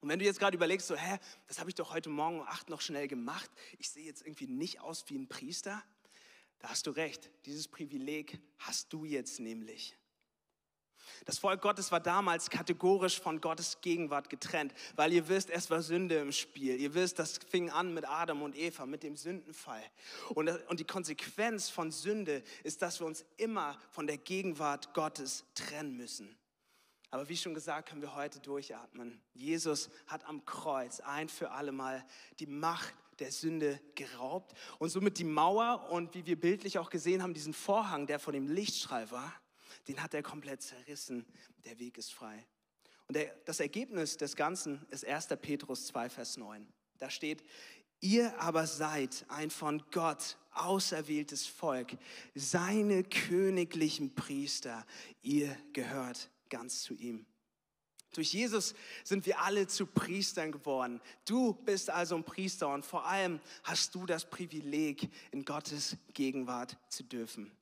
Und 0.00 0.08
wenn 0.08 0.18
du 0.18 0.24
jetzt 0.24 0.40
gerade 0.40 0.56
überlegst, 0.56 0.86
so, 0.86 0.96
hä, 0.96 1.18
das 1.46 1.60
habe 1.60 1.68
ich 1.68 1.74
doch 1.74 1.92
heute 1.92 2.08
Morgen 2.08 2.40
um 2.40 2.46
acht 2.46 2.70
noch 2.70 2.80
schnell 2.80 3.06
gemacht, 3.06 3.50
ich 3.78 3.90
sehe 3.90 4.06
jetzt 4.06 4.22
irgendwie 4.22 4.46
nicht 4.46 4.80
aus 4.80 5.04
wie 5.08 5.18
ein 5.18 5.28
Priester, 5.28 5.82
da 6.60 6.70
hast 6.70 6.86
du 6.86 6.92
recht, 6.92 7.30
dieses 7.44 7.68
Privileg 7.68 8.40
hast 8.58 8.90
du 8.94 9.04
jetzt 9.04 9.38
nämlich. 9.38 9.98
Das 11.24 11.38
Volk 11.38 11.60
Gottes 11.60 11.92
war 11.92 12.00
damals 12.00 12.50
kategorisch 12.50 13.20
von 13.20 13.40
Gottes 13.40 13.80
Gegenwart 13.80 14.30
getrennt, 14.30 14.72
weil 14.96 15.12
ihr 15.12 15.28
wisst, 15.28 15.50
es 15.50 15.70
war 15.70 15.82
Sünde 15.82 16.16
im 16.16 16.32
Spiel. 16.32 16.80
Ihr 16.80 16.94
wisst, 16.94 17.18
das 17.18 17.38
fing 17.48 17.70
an 17.70 17.94
mit 17.94 18.08
Adam 18.08 18.42
und 18.42 18.56
Eva, 18.56 18.86
mit 18.86 19.02
dem 19.02 19.16
Sündenfall. 19.16 19.82
Und, 20.34 20.48
und 20.68 20.80
die 20.80 20.84
Konsequenz 20.84 21.68
von 21.68 21.90
Sünde 21.90 22.42
ist, 22.64 22.82
dass 22.82 23.00
wir 23.00 23.06
uns 23.06 23.24
immer 23.36 23.78
von 23.90 24.06
der 24.06 24.18
Gegenwart 24.18 24.94
Gottes 24.94 25.44
trennen 25.54 25.96
müssen. 25.96 26.36
Aber 27.10 27.28
wie 27.28 27.36
schon 27.36 27.54
gesagt, 27.54 27.88
können 27.88 28.02
wir 28.02 28.14
heute 28.14 28.38
durchatmen. 28.38 29.20
Jesus 29.34 29.90
hat 30.06 30.24
am 30.26 30.44
Kreuz 30.44 31.00
ein 31.00 31.28
für 31.28 31.50
alle 31.50 31.72
Mal 31.72 32.04
die 32.38 32.46
Macht 32.46 32.94
der 33.18 33.32
Sünde 33.32 33.80
geraubt 33.96 34.56
und 34.78 34.88
somit 34.88 35.18
die 35.18 35.24
Mauer 35.24 35.90
und 35.90 36.14
wie 36.14 36.24
wir 36.24 36.40
bildlich 36.40 36.78
auch 36.78 36.88
gesehen 36.88 37.22
haben, 37.22 37.34
diesen 37.34 37.52
Vorhang, 37.52 38.06
der 38.06 38.18
vor 38.18 38.32
dem 38.32 38.48
Lichtstrahl 38.48 39.10
war, 39.10 39.32
den 39.88 40.02
hat 40.02 40.14
er 40.14 40.22
komplett 40.22 40.62
zerrissen. 40.62 41.26
Der 41.64 41.78
Weg 41.78 41.98
ist 41.98 42.12
frei. 42.12 42.46
Und 43.08 43.16
der, 43.16 43.34
das 43.44 43.60
Ergebnis 43.60 44.16
des 44.16 44.36
Ganzen 44.36 44.86
ist 44.90 45.04
1. 45.04 45.28
Petrus 45.40 45.86
2, 45.86 46.10
Vers 46.10 46.36
9. 46.36 46.66
Da 46.98 47.10
steht, 47.10 47.42
ihr 48.00 48.38
aber 48.40 48.66
seid 48.66 49.24
ein 49.28 49.50
von 49.50 49.82
Gott 49.90 50.38
auserwähltes 50.52 51.46
Volk, 51.46 51.96
seine 52.34 53.04
königlichen 53.04 54.14
Priester. 54.14 54.86
Ihr 55.22 55.56
gehört 55.72 56.30
ganz 56.50 56.82
zu 56.82 56.94
ihm. 56.94 57.26
Durch 58.12 58.32
Jesus 58.32 58.74
sind 59.04 59.24
wir 59.26 59.40
alle 59.40 59.68
zu 59.68 59.86
Priestern 59.86 60.50
geworden. 60.50 61.00
Du 61.24 61.54
bist 61.54 61.90
also 61.90 62.16
ein 62.16 62.24
Priester 62.24 62.68
und 62.68 62.84
vor 62.84 63.06
allem 63.06 63.40
hast 63.62 63.94
du 63.94 64.04
das 64.04 64.28
Privileg, 64.28 65.08
in 65.30 65.44
Gottes 65.44 65.96
Gegenwart 66.12 66.76
zu 66.88 67.04
dürfen. 67.04 67.52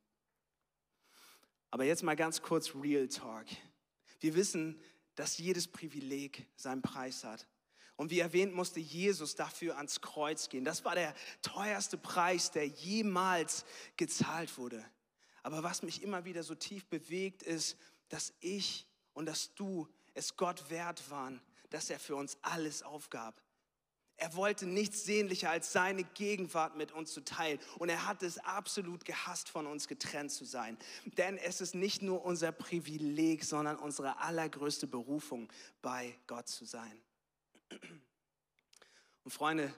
Aber 1.70 1.84
jetzt 1.84 2.02
mal 2.02 2.16
ganz 2.16 2.42
kurz 2.42 2.74
Real 2.74 3.08
Talk. 3.08 3.46
Wir 4.20 4.34
wissen, 4.34 4.80
dass 5.14 5.38
jedes 5.38 5.68
Privileg 5.68 6.46
seinen 6.56 6.82
Preis 6.82 7.24
hat. 7.24 7.46
Und 7.96 8.10
wie 8.10 8.20
erwähnt, 8.20 8.54
musste 8.54 8.78
Jesus 8.78 9.34
dafür 9.34 9.76
ans 9.76 10.00
Kreuz 10.00 10.48
gehen. 10.48 10.64
Das 10.64 10.84
war 10.84 10.94
der 10.94 11.14
teuerste 11.42 11.98
Preis, 11.98 12.52
der 12.52 12.66
jemals 12.66 13.64
gezahlt 13.96 14.56
wurde. 14.56 14.84
Aber 15.42 15.64
was 15.64 15.82
mich 15.82 16.02
immer 16.02 16.24
wieder 16.24 16.44
so 16.44 16.54
tief 16.54 16.86
bewegt, 16.86 17.42
ist, 17.42 17.76
dass 18.08 18.32
ich 18.40 18.86
und 19.14 19.26
dass 19.26 19.54
du 19.54 19.88
es 20.14 20.36
Gott 20.36 20.70
wert 20.70 21.10
waren, 21.10 21.40
dass 21.70 21.90
er 21.90 21.98
für 21.98 22.14
uns 22.14 22.38
alles 22.42 22.82
aufgab. 22.82 23.42
Er 24.20 24.34
wollte 24.34 24.66
nichts 24.66 25.04
sehnlicher 25.04 25.48
als 25.48 25.72
seine 25.72 26.02
Gegenwart 26.02 26.76
mit 26.76 26.90
uns 26.90 27.12
zu 27.12 27.24
teilen. 27.24 27.60
Und 27.78 27.88
er 27.88 28.06
hat 28.06 28.24
es 28.24 28.38
absolut 28.38 29.04
gehasst, 29.04 29.48
von 29.48 29.66
uns 29.66 29.86
getrennt 29.86 30.32
zu 30.32 30.44
sein. 30.44 30.76
Denn 31.16 31.38
es 31.38 31.60
ist 31.60 31.76
nicht 31.76 32.02
nur 32.02 32.24
unser 32.24 32.50
Privileg, 32.50 33.44
sondern 33.44 33.76
unsere 33.76 34.18
allergrößte 34.20 34.88
Berufung, 34.88 35.48
bei 35.82 36.18
Gott 36.26 36.48
zu 36.48 36.64
sein. 36.64 37.00
Und 39.22 39.30
Freunde, 39.30 39.72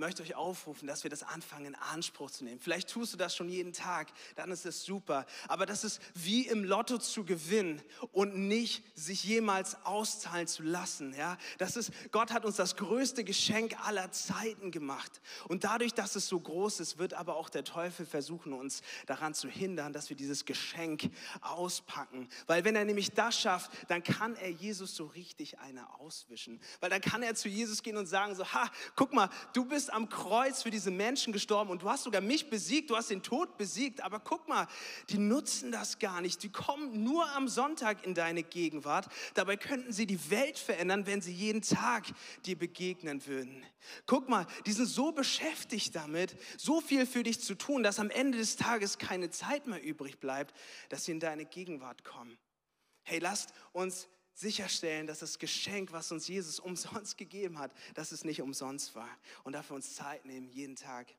möchte 0.00 0.22
euch 0.22 0.34
aufrufen, 0.34 0.88
dass 0.88 1.04
wir 1.04 1.10
das 1.10 1.22
anfangen 1.22 1.66
in 1.66 1.74
Anspruch 1.76 2.30
zu 2.32 2.44
nehmen. 2.44 2.58
Vielleicht 2.58 2.90
tust 2.90 3.12
du 3.12 3.16
das 3.16 3.36
schon 3.36 3.48
jeden 3.48 3.72
Tag, 3.72 4.08
dann 4.34 4.50
ist 4.50 4.66
es 4.66 4.84
super. 4.84 5.26
Aber 5.46 5.66
das 5.66 5.84
ist 5.84 6.00
wie 6.14 6.48
im 6.48 6.64
Lotto 6.64 6.98
zu 6.98 7.24
gewinnen 7.24 7.80
und 8.10 8.36
nicht 8.36 8.82
sich 8.98 9.22
jemals 9.22 9.76
auszahlen 9.84 10.48
zu 10.48 10.62
lassen. 10.62 11.14
Ja, 11.14 11.38
das 11.58 11.76
ist, 11.76 11.92
Gott 12.10 12.32
hat 12.32 12.44
uns 12.44 12.56
das 12.56 12.76
größte 12.76 13.22
Geschenk 13.22 13.76
aller 13.86 14.10
Zeiten 14.10 14.70
gemacht. 14.72 15.20
Und 15.46 15.64
dadurch, 15.64 15.94
dass 15.94 16.16
es 16.16 16.26
so 16.26 16.40
groß 16.40 16.80
ist, 16.80 16.98
wird 16.98 17.14
aber 17.14 17.36
auch 17.36 17.50
der 17.50 17.64
Teufel 17.64 18.06
versuchen, 18.06 18.52
uns 18.52 18.82
daran 19.06 19.34
zu 19.34 19.48
hindern, 19.48 19.92
dass 19.92 20.08
wir 20.08 20.16
dieses 20.16 20.46
Geschenk 20.46 21.10
auspacken. 21.42 22.28
Weil 22.46 22.64
wenn 22.64 22.74
er 22.74 22.84
nämlich 22.84 23.12
das 23.12 23.38
schafft, 23.38 23.70
dann 23.88 24.02
kann 24.02 24.34
er 24.36 24.50
Jesus 24.50 24.96
so 24.96 25.06
richtig 25.06 25.58
eine 25.58 25.92
auswischen. 26.00 26.60
Weil 26.80 26.88
dann 26.90 27.02
kann 27.02 27.22
er 27.22 27.34
zu 27.34 27.48
Jesus 27.48 27.82
gehen 27.82 27.98
und 27.98 28.06
sagen 28.06 28.34
so, 28.34 28.50
ha, 28.52 28.70
guck 28.96 29.12
mal, 29.12 29.28
du 29.52 29.66
bist 29.66 29.89
bist 29.90 29.94
am 29.94 30.08
Kreuz 30.08 30.62
für 30.62 30.70
diese 30.70 30.90
Menschen 30.90 31.32
gestorben 31.32 31.70
und 31.70 31.82
du 31.82 31.90
hast 31.90 32.04
sogar 32.04 32.20
mich 32.20 32.48
besiegt, 32.48 32.90
du 32.90 32.96
hast 32.96 33.10
den 33.10 33.22
Tod 33.22 33.56
besiegt. 33.56 34.02
Aber 34.02 34.20
guck 34.20 34.48
mal, 34.48 34.66
die 35.08 35.18
nutzen 35.18 35.72
das 35.72 35.98
gar 35.98 36.20
nicht. 36.20 36.42
Die 36.42 36.50
kommen 36.50 37.02
nur 37.02 37.28
am 37.32 37.48
Sonntag 37.48 38.04
in 38.06 38.14
deine 38.14 38.42
Gegenwart. 38.42 39.08
Dabei 39.34 39.56
könnten 39.56 39.92
sie 39.92 40.06
die 40.06 40.30
Welt 40.30 40.58
verändern, 40.58 41.06
wenn 41.06 41.20
sie 41.20 41.32
jeden 41.32 41.62
Tag 41.62 42.06
dir 42.46 42.56
begegnen 42.56 43.26
würden. 43.26 43.64
Guck 44.06 44.28
mal, 44.28 44.46
die 44.66 44.72
sind 44.72 44.86
so 44.86 45.12
beschäftigt 45.12 45.94
damit, 45.96 46.36
so 46.56 46.80
viel 46.80 47.06
für 47.06 47.22
dich 47.22 47.40
zu 47.40 47.54
tun, 47.54 47.82
dass 47.82 47.98
am 47.98 48.10
Ende 48.10 48.38
des 48.38 48.56
Tages 48.56 48.98
keine 48.98 49.30
Zeit 49.30 49.66
mehr 49.66 49.82
übrig 49.82 50.20
bleibt, 50.20 50.54
dass 50.88 51.04
sie 51.04 51.12
in 51.12 51.20
deine 51.20 51.46
Gegenwart 51.46 52.04
kommen. 52.04 52.38
Hey, 53.02 53.18
lasst 53.18 53.52
uns 53.72 54.08
sicherstellen, 54.40 55.06
dass 55.06 55.20
das 55.20 55.38
Geschenk, 55.38 55.92
was 55.92 56.10
uns 56.10 56.26
Jesus 56.26 56.58
umsonst 56.60 57.16
gegeben 57.18 57.58
hat, 57.58 57.72
dass 57.94 58.12
es 58.12 58.24
nicht 58.24 58.42
umsonst 58.42 58.94
war 58.94 59.08
und 59.44 59.52
dafür 59.52 59.76
uns 59.76 59.94
Zeit 59.94 60.24
nehmen, 60.24 60.48
jeden 60.48 60.76
Tag. 60.76 61.14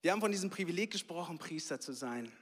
Wir 0.00 0.10
haben 0.10 0.20
von 0.20 0.32
diesem 0.32 0.50
Privileg 0.50 0.90
gesprochen, 0.90 1.38
Priester 1.38 1.78
zu 1.78 1.92
sein. 1.92 2.32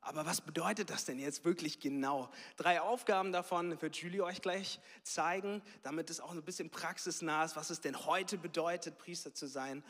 Aber 0.00 0.26
was 0.26 0.40
bedeutet 0.40 0.90
das 0.90 1.04
denn 1.04 1.18
jetzt 1.18 1.44
wirklich 1.44 1.80
genau? 1.80 2.30
Drei 2.56 2.80
Aufgaben 2.80 3.32
davon 3.32 3.80
wird 3.82 3.96
Julie 3.96 4.22
euch 4.22 4.42
gleich 4.42 4.80
zeigen, 5.02 5.60
damit 5.82 6.08
es 6.10 6.20
auch 6.20 6.30
ein 6.30 6.42
bisschen 6.42 6.70
praxisnah 6.70 7.44
ist, 7.44 7.56
was 7.56 7.70
es 7.70 7.80
denn 7.80 8.06
heute 8.06 8.38
bedeutet, 8.38 8.98
Priester 8.98 9.34
zu 9.34 9.46
sein. 9.46 9.82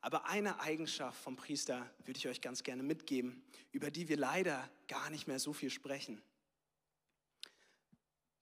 Aber 0.00 0.26
eine 0.26 0.60
Eigenschaft 0.60 1.22
vom 1.22 1.36
Priester 1.36 1.88
würde 2.04 2.18
ich 2.18 2.26
euch 2.26 2.40
ganz 2.40 2.64
gerne 2.64 2.82
mitgeben, 2.82 3.42
über 3.70 3.90
die 3.90 4.08
wir 4.08 4.16
leider 4.16 4.68
gar 4.88 5.10
nicht 5.10 5.28
mehr 5.28 5.38
so 5.38 5.52
viel 5.52 5.70
sprechen. 5.70 6.20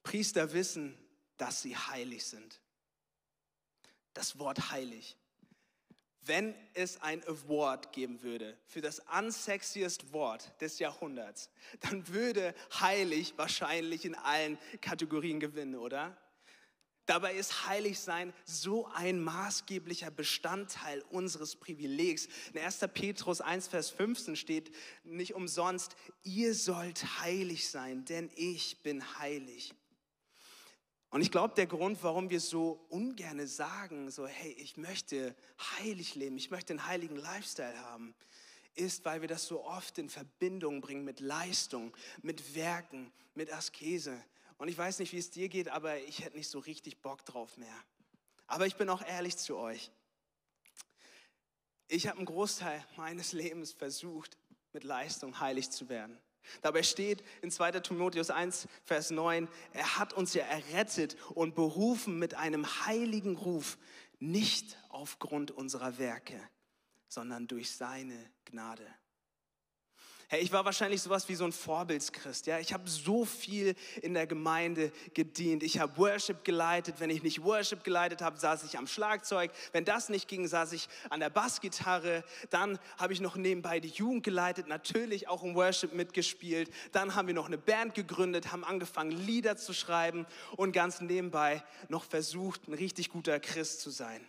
Priester 0.02 0.52
wissen, 0.52 0.96
dass 1.36 1.62
sie 1.62 1.76
heilig 1.76 2.24
sind. 2.24 2.60
Das 4.14 4.38
Wort 4.38 4.70
heilig. 4.70 5.16
Wenn 6.22 6.54
es 6.74 7.00
ein 7.00 7.22
Award 7.24 7.92
geben 7.92 8.22
würde 8.22 8.58
für 8.66 8.82
das 8.82 9.00
unsexiest 9.18 10.12
Wort 10.12 10.52
des 10.60 10.78
Jahrhunderts, 10.78 11.48
dann 11.80 12.06
würde 12.08 12.54
heilig 12.78 13.34
wahrscheinlich 13.36 14.04
in 14.04 14.14
allen 14.14 14.58
Kategorien 14.82 15.40
gewinnen, 15.40 15.76
oder? 15.76 16.16
Dabei 17.06 17.34
ist 17.34 17.66
Heiligsein 17.66 18.32
so 18.44 18.86
ein 18.86 19.20
maßgeblicher 19.20 20.12
Bestandteil 20.12 21.02
unseres 21.10 21.56
Privilegs. 21.56 22.28
In 22.52 22.60
1. 22.60 22.78
Petrus 22.94 23.40
1, 23.40 23.66
Vers 23.66 23.90
15 23.90 24.36
steht 24.36 24.70
nicht 25.02 25.34
umsonst, 25.34 25.96
ihr 26.22 26.54
sollt 26.54 27.20
heilig 27.20 27.68
sein, 27.68 28.04
denn 28.04 28.30
ich 28.36 28.82
bin 28.82 29.18
heilig. 29.18 29.74
Und 31.10 31.22
ich 31.22 31.32
glaube, 31.32 31.54
der 31.54 31.66
Grund, 31.66 32.02
warum 32.02 32.30
wir 32.30 32.40
so 32.40 32.86
ungerne 32.88 33.48
sagen, 33.48 34.10
so, 34.10 34.26
hey, 34.26 34.52
ich 34.52 34.76
möchte 34.76 35.34
heilig 35.78 36.14
leben, 36.14 36.36
ich 36.36 36.50
möchte 36.50 36.72
einen 36.72 36.86
heiligen 36.86 37.16
Lifestyle 37.16 37.76
haben, 37.80 38.14
ist, 38.76 39.04
weil 39.04 39.20
wir 39.20 39.28
das 39.28 39.46
so 39.46 39.64
oft 39.64 39.98
in 39.98 40.08
Verbindung 40.08 40.80
bringen 40.80 41.04
mit 41.04 41.18
Leistung, 41.18 41.96
mit 42.22 42.54
Werken, 42.54 43.12
mit 43.34 43.52
Askese. 43.52 44.22
Und 44.56 44.68
ich 44.68 44.78
weiß 44.78 45.00
nicht, 45.00 45.12
wie 45.12 45.18
es 45.18 45.30
dir 45.30 45.48
geht, 45.48 45.68
aber 45.68 45.98
ich 45.98 46.24
hätte 46.24 46.36
nicht 46.36 46.48
so 46.48 46.60
richtig 46.60 47.02
Bock 47.02 47.24
drauf 47.24 47.56
mehr. 47.56 47.84
Aber 48.46 48.66
ich 48.66 48.76
bin 48.76 48.88
auch 48.88 49.02
ehrlich 49.04 49.36
zu 49.36 49.56
euch. 49.56 49.90
Ich 51.88 52.06
habe 52.06 52.18
einen 52.18 52.26
Großteil 52.26 52.84
meines 52.96 53.32
Lebens 53.32 53.72
versucht, 53.72 54.38
mit 54.72 54.84
Leistung 54.84 55.40
heilig 55.40 55.70
zu 55.70 55.88
werden. 55.88 56.16
Dabei 56.62 56.82
steht 56.82 57.22
in 57.42 57.50
2. 57.50 57.72
Timotheus 57.80 58.30
1, 58.30 58.68
Vers 58.84 59.10
9, 59.10 59.48
er 59.72 59.98
hat 59.98 60.12
uns 60.12 60.34
ja 60.34 60.44
errettet 60.44 61.16
und 61.34 61.54
berufen 61.54 62.18
mit 62.18 62.34
einem 62.34 62.66
heiligen 62.86 63.36
Ruf, 63.36 63.78
nicht 64.18 64.78
aufgrund 64.88 65.50
unserer 65.50 65.98
Werke, 65.98 66.40
sondern 67.08 67.46
durch 67.46 67.70
seine 67.70 68.30
Gnade. 68.44 68.86
Hey, 70.32 70.42
ich 70.42 70.52
war 70.52 70.64
wahrscheinlich 70.64 71.02
sowas 71.02 71.28
wie 71.28 71.34
so 71.34 71.42
ein 71.42 71.50
Vorbildschrist. 71.50 72.46
Ja? 72.46 72.60
Ich 72.60 72.72
habe 72.72 72.88
so 72.88 73.24
viel 73.24 73.74
in 74.00 74.14
der 74.14 74.28
Gemeinde 74.28 74.92
gedient. 75.12 75.64
Ich 75.64 75.80
habe 75.80 75.98
Worship 75.98 76.44
geleitet. 76.44 77.00
Wenn 77.00 77.10
ich 77.10 77.24
nicht 77.24 77.42
Worship 77.42 77.82
geleitet 77.82 78.22
habe, 78.22 78.38
saß 78.38 78.62
ich 78.62 78.78
am 78.78 78.86
Schlagzeug. 78.86 79.50
Wenn 79.72 79.84
das 79.84 80.08
nicht 80.08 80.28
ging, 80.28 80.46
saß 80.46 80.70
ich 80.70 80.88
an 81.08 81.18
der 81.18 81.30
Bassgitarre. 81.30 82.22
Dann 82.50 82.78
habe 82.96 83.12
ich 83.12 83.20
noch 83.20 83.34
nebenbei 83.34 83.80
die 83.80 83.88
Jugend 83.88 84.22
geleitet, 84.22 84.68
natürlich 84.68 85.26
auch 85.26 85.42
im 85.42 85.56
Worship 85.56 85.94
mitgespielt. 85.94 86.70
Dann 86.92 87.16
haben 87.16 87.26
wir 87.26 87.34
noch 87.34 87.46
eine 87.46 87.58
Band 87.58 87.96
gegründet, 87.96 88.52
haben 88.52 88.62
angefangen, 88.62 89.10
Lieder 89.10 89.56
zu 89.56 89.72
schreiben 89.72 90.26
und 90.56 90.70
ganz 90.70 91.00
nebenbei 91.00 91.60
noch 91.88 92.04
versucht, 92.04 92.68
ein 92.68 92.74
richtig 92.74 93.08
guter 93.08 93.40
Christ 93.40 93.80
zu 93.80 93.90
sein. 93.90 94.24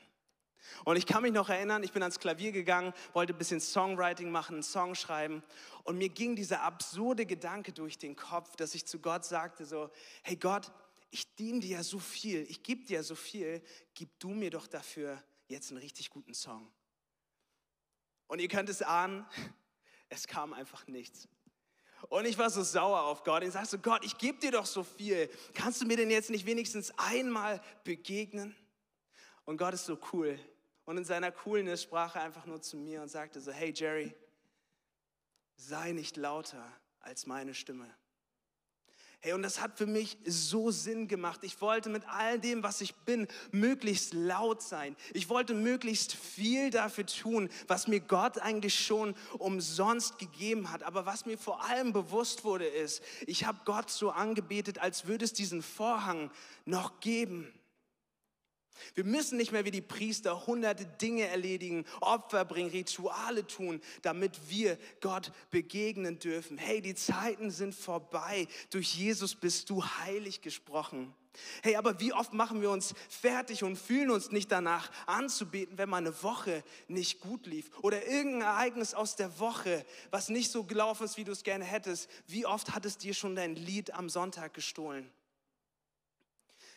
Und 0.86 0.98
ich 0.98 1.06
kann 1.06 1.24
mich 1.24 1.34
noch 1.34 1.50
erinnern, 1.50 1.84
ich 1.84 1.92
bin 1.92 2.04
ans 2.04 2.20
Klavier 2.20 2.52
gegangen, 2.52 2.94
wollte 3.14 3.34
ein 3.34 3.38
bisschen 3.38 3.60
Songwriting 3.60 4.32
machen, 4.32 4.56
einen 4.56 4.64
Song 4.64 4.96
schreiben. 4.96 5.44
Und 5.84 5.98
mir 5.98 6.10
ging 6.10 6.36
dieser 6.36 6.62
absurde 6.62 7.26
Gedanke 7.26 7.72
durch 7.72 7.98
den 7.98 8.16
Kopf, 8.16 8.56
dass 8.56 8.76
ich 8.76 8.86
zu 8.86 9.00
Gott 9.00 9.26
sagte 9.26 9.66
so, 9.66 9.90
hey 10.24 10.36
Gott, 10.36 10.72
ich 11.10 11.36
diene 11.36 11.60
dir 11.60 11.78
ja 11.78 11.84
so 11.84 12.00
viel, 12.00 12.46
ich 12.50 12.64
gebe 12.64 12.86
dir 12.86 12.98
ja 12.98 13.04
so 13.04 13.16
viel, 13.16 13.62
gib 13.94 14.20
du 14.20 14.30
mir 14.30 14.50
doch 14.50 14.68
dafür 14.68 15.22
jetzt 15.48 15.70
einen 15.72 15.80
richtig 15.80 16.10
guten 16.10 16.34
Song. 16.34 16.72
Und 18.28 18.40
ihr 18.40 18.48
könnt 18.48 18.70
es 18.70 18.82
ahnen, 18.82 19.26
es 20.10 20.28
kam 20.28 20.54
einfach 20.54 20.88
nichts. 20.88 21.28
Und 22.10 22.26
ich 22.26 22.38
war 22.38 22.50
so 22.50 22.64
sauer 22.64 23.04
auf 23.04 23.24
Gott. 23.24 23.44
Ich 23.44 23.52
sagte 23.52 23.70
so, 23.70 23.78
Gott, 23.78 24.04
ich 24.04 24.18
gebe 24.18 24.40
dir 24.40 24.52
doch 24.52 24.66
so 24.66 24.84
viel. 24.84 25.30
Kannst 25.54 25.82
du 25.82 25.86
mir 25.86 25.98
denn 25.98 26.10
jetzt 26.10 26.30
nicht 26.30 26.46
wenigstens 26.46 26.92
einmal 26.98 27.62
begegnen? 27.84 28.56
Und 29.46 29.58
Gott 29.58 29.74
ist 29.74 29.86
so 29.86 29.98
cool. 30.14 30.40
Und 30.86 30.98
in 30.98 31.06
seiner 31.06 31.32
Coolness 31.32 31.84
sprach 31.84 32.16
er 32.16 32.24
einfach 32.24 32.46
nur 32.46 32.62
zu 32.62 32.78
mir 32.78 33.02
und 33.02 33.10
sagte 33.10 33.40
so, 33.40 33.52
hey 33.52 33.74
Jerry, 33.76 34.14
sei 35.56 35.92
nicht 35.92 36.18
lauter 36.18 36.66
als 37.00 37.28
meine 37.28 37.54
Stimme. 37.54 37.88
Hey, 39.24 39.34
und 39.34 39.44
das 39.44 39.62
hat 39.62 39.78
für 39.78 39.86
mich 39.86 40.18
so 40.26 40.72
Sinn 40.72 41.08
gemacht. 41.08 41.42
Ich 41.44 41.62
wollte 41.62 41.90
mit 41.90 42.08
all 42.08 42.40
dem, 42.40 42.64
was 42.64 42.82
ich 42.82 42.96
bin, 42.96 43.28
möglichst 43.52 44.16
laut 44.16 44.64
sein. 44.64 44.96
Ich 45.14 45.30
wollte 45.30 45.54
möglichst 45.54 46.14
viel 46.16 46.72
dafür 46.72 47.06
tun, 47.06 47.50
was 47.68 47.88
mir 47.88 48.00
Gott 48.00 48.40
eigentlich 48.40 48.84
schon 48.84 49.14
umsonst 49.38 50.18
gegeben 50.18 50.72
hat. 50.72 50.82
Aber 50.82 51.06
was 51.06 51.28
mir 51.28 51.38
vor 51.38 51.64
allem 51.64 51.94
bewusst 51.94 52.44
wurde, 52.44 52.66
ist, 52.66 53.04
ich 53.28 53.46
habe 53.46 53.60
Gott 53.64 53.92
so 53.92 54.10
angebetet, 54.10 54.80
als 54.80 55.06
würde 55.06 55.26
es 55.26 55.34
diesen 55.34 55.62
Vorhang 55.62 56.32
noch 56.66 57.00
geben. 57.00 57.54
Wir 58.96 59.04
müssen 59.04 59.38
nicht 59.38 59.52
mehr 59.52 59.66
wie 59.66 59.72
die 59.72 59.82
Priester 59.82 60.46
hunderte 60.48 60.86
Dinge 60.86 61.28
erledigen, 61.28 61.86
Opfer 62.00 62.46
bringen, 62.46 62.70
Rituale 62.70 63.46
tun, 63.48 63.82
damit 64.02 64.50
wir 64.50 64.78
Gott 65.02 65.32
begegnen 65.50 66.20
dürfen. 66.20 66.58
Hey, 66.58 66.82
die 66.82 66.96
Zeiten 66.96 67.52
sind 67.52 67.76
vorbei. 67.76 68.48
Durch 68.70 68.94
Jesus 68.96 69.36
bist 69.36 69.70
du 69.70 69.84
heilig 69.84 70.42
gesprochen. 70.42 71.14
Hey, 71.64 71.76
aber 71.76 72.00
wie 72.00 72.14
oft 72.14 72.34
machen 72.34 72.62
wir 72.62 72.70
uns 72.70 72.94
fertig 73.08 73.64
und 73.64 73.78
fühlen 73.78 74.12
uns 74.12 74.32
nicht 74.32 74.52
danach 74.52 74.92
anzubeten, 75.06 75.78
wenn 75.78 75.90
mal 75.90 75.98
eine 75.98 76.24
Woche 76.24 76.64
nicht 76.88 77.22
gut 77.22 77.46
lief 77.46 77.70
oder 77.82 78.06
irgendein 78.06 78.42
Ereignis 78.42 78.94
aus 78.94 79.16
der 79.16 79.40
Woche, 79.40 79.86
was 80.10 80.30
nicht 80.30 80.52
so 80.52 80.66
gelaufen 80.66 81.06
ist, 81.06 81.18
wie 81.18 81.24
du 81.24 81.32
es 81.32 81.44
gerne 81.44 81.64
hättest. 81.64 82.10
Wie 82.28 82.46
oft 82.46 82.76
hat 82.76 82.86
es 82.86 82.98
dir 82.98 83.14
schon 83.14 83.36
dein 83.36 83.56
Lied 83.56 83.94
am 83.94 84.10
Sonntag 84.10 84.54
gestohlen? 84.54 85.10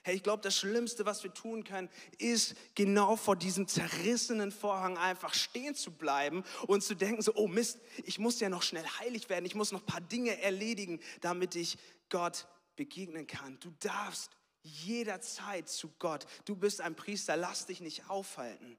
Hey, 0.07 0.17
ich 0.17 0.23
glaube, 0.23 0.43
das 0.43 0.55
Schlimmste, 0.55 1.07
was 1.07 1.25
wir 1.25 1.33
tun 1.33 1.65
können, 1.65 1.89
ist 2.19 2.55
genau 2.75 3.17
vor 3.17 3.37
diesem 3.37 3.67
zerrissenen 3.67 4.53
Vorhang 4.53 4.99
einfach 4.99 5.33
stehen 5.33 5.75
zu 5.75 5.91
bleiben 5.93 6.45
und 6.67 6.85
zu 6.85 6.95
denken, 6.95 7.23
so, 7.23 7.35
oh 7.37 7.49
Mist, 7.49 7.81
ich 8.05 8.19
muss 8.19 8.39
ja 8.39 8.51
noch 8.51 8.63
schnell 8.63 8.85
heilig 9.01 9.31
werden, 9.31 9.47
ich 9.47 9.55
muss 9.55 9.73
noch 9.73 9.81
ein 9.81 9.87
paar 9.87 10.03
Dinge 10.03 10.39
erledigen, 10.43 11.01
damit 11.23 11.55
ich 11.55 11.79
Gott 12.11 12.47
begegnen 12.77 13.27
kann. 13.27 13.59
Du 13.61 13.73
darfst 13.81 14.31
jederzeit 14.61 15.71
zu 15.71 15.91
Gott. 15.99 16.27
Du 16.45 16.55
bist 16.55 16.83
ein 16.83 16.95
Priester, 16.95 17.39
lass 17.39 17.65
dich 17.65 17.81
nicht 17.81 18.11
aufhalten. 18.11 18.77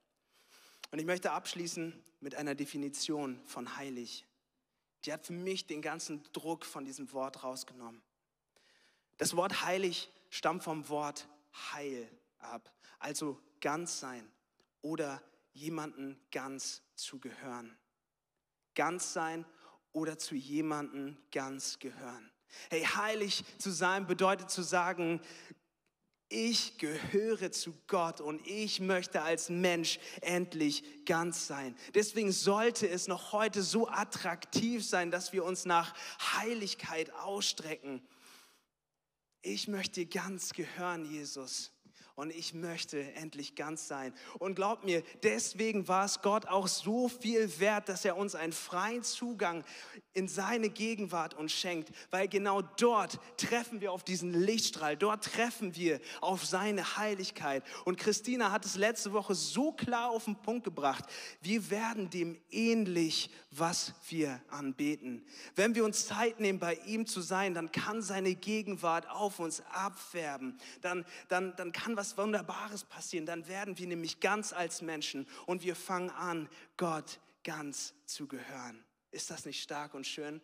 Und 0.92 1.00
ich 1.00 1.06
möchte 1.06 1.32
abschließen 1.32 2.00
mit 2.20 2.36
einer 2.36 2.54
Definition 2.54 3.42
von 3.46 3.78
heilig. 3.78 4.26
Die 5.06 5.14
hat 5.14 5.26
für 5.26 5.34
mich 5.34 5.66
den 5.66 5.82
ganzen 5.82 6.22
Druck 6.34 6.66
von 6.66 6.86
diesem 6.86 7.12
Wort 7.14 7.44
rausgenommen. 7.44 8.04
Das 9.18 9.36
Wort 9.36 9.64
heilig 9.64 10.12
stammt 10.36 10.64
vom 10.64 10.90
Wort 10.90 11.30
Heil 11.72 12.10
ab, 12.40 12.74
also 13.00 13.40
ganz 13.62 14.02
sein 14.02 14.30
oder 14.82 15.22
jemanden 15.54 16.20
ganz 16.30 16.82
zu 16.96 17.20
gehören. 17.20 17.78
Ganz 18.76 19.14
sein 19.14 19.46
oder 19.94 20.20
zu 20.20 20.36
jemanden 20.36 21.18
ganz 21.32 21.80
gehören. 21.80 22.30
Hey, 22.70 22.84
heilig 22.84 23.46
zu 23.58 23.72
sein 23.72 24.08
bedeutet 24.08 24.50
zu 24.50 24.62
sagen, 24.62 25.22
ich 26.28 26.80
gehöre 26.80 27.52
zu 27.52 27.74
Gott 27.88 28.20
und 28.20 28.46
ich 28.46 28.82
möchte 28.82 29.22
als 29.22 29.50
Mensch 29.50 30.00
endlich 30.20 31.06
ganz 31.06 31.48
sein. 31.48 31.78
Deswegen 31.94 32.34
sollte 32.34 32.90
es 32.90 33.08
noch 33.08 33.32
heute 33.32 33.64
so 33.64 33.88
attraktiv 33.88 34.86
sein, 34.86 35.12
dass 35.12 35.32
wir 35.32 35.46
uns 35.46 35.64
nach 35.64 35.94
Heiligkeit 36.36 37.14
ausstrecken 37.14 38.06
ich 39.46 39.68
möchte 39.68 40.06
ganz 40.08 40.54
gehören, 40.54 41.06
Jesus 41.06 41.72
und 42.16 42.34
ich 42.34 42.54
möchte 42.54 43.14
endlich 43.16 43.56
ganz 43.56 43.88
sein. 43.88 44.14
Und 44.40 44.56
glaubt 44.56 44.86
mir, 44.86 45.04
deswegen 45.24 45.88
war 45.90 46.06
es 46.06 46.22
Gott 46.22 46.46
auch 46.48 46.68
so 46.68 47.10
viel 47.10 47.60
wert, 47.60 47.90
dass 47.90 48.06
er 48.06 48.16
uns 48.16 48.36
einen 48.36 48.54
freien 48.54 49.04
Zugang 49.04 49.66
in 50.14 50.30
seine 50.30 50.70
Gegenwart 50.70 51.34
uns 51.34 51.52
schenkt, 51.52 51.92
weil 52.12 52.30
genau 52.30 52.62
dort 52.62 53.20
treffen 53.36 53.82
wir 53.82 53.92
auf 53.92 54.06
diesen 54.06 54.34
Lichtstrahl, 54.34 54.96
dort 54.96 55.26
treffen 55.26 55.76
wir 55.76 56.00
auf 56.22 56.46
seine 56.46 56.98
Heiligkeit. 56.98 57.64
Und 57.84 57.98
Christina 57.98 58.52
hat 58.52 58.66
es 58.66 58.78
letzte 58.78 59.12
Woche 59.12 59.36
so 59.36 59.74
klar 59.74 60.10
auf 60.10 60.24
den 60.24 60.38
Punkt 60.38 60.64
gebracht, 60.64 61.04
wir 61.42 61.70
werden 61.70 62.10
dem 62.10 62.40
ähnlich, 62.50 63.30
was 63.52 63.94
wir 64.10 64.42
anbeten. 64.50 65.26
Wenn 65.56 65.76
wir 65.76 65.84
uns 65.84 66.08
Zeit 66.08 66.40
nehmen, 66.40 66.60
bei 66.60 66.76
ihm 66.86 67.06
zu 67.06 67.20
sein, 67.20 67.54
dann 67.54 67.72
kann 67.72 68.02
seine 68.02 68.36
Gegenwart 68.36 69.10
auf 69.10 69.40
uns 69.40 69.62
abfärben, 69.72 70.58
dann, 70.82 71.06
dann, 71.28 71.56
dann 71.58 71.74
kann 71.74 71.98
was 71.98 72.05
was 72.06 72.18
Wunderbares 72.18 72.84
passieren. 72.84 73.26
Dann 73.26 73.48
werden 73.48 73.78
wir 73.80 73.88
nämlich 73.88 74.20
ganz 74.20 74.54
als 74.54 74.82
Menschen 74.82 75.28
und 75.48 75.64
wir 75.64 75.76
fangen 75.76 76.12
an, 76.12 76.48
Gott 76.78 77.20
ganz 77.44 77.94
zu 78.06 78.28
gehören. 78.28 78.84
Ist 79.12 79.32
das 79.32 79.46
nicht 79.46 79.62
stark 79.62 79.96
und 79.96 80.06
schön? 80.06 80.40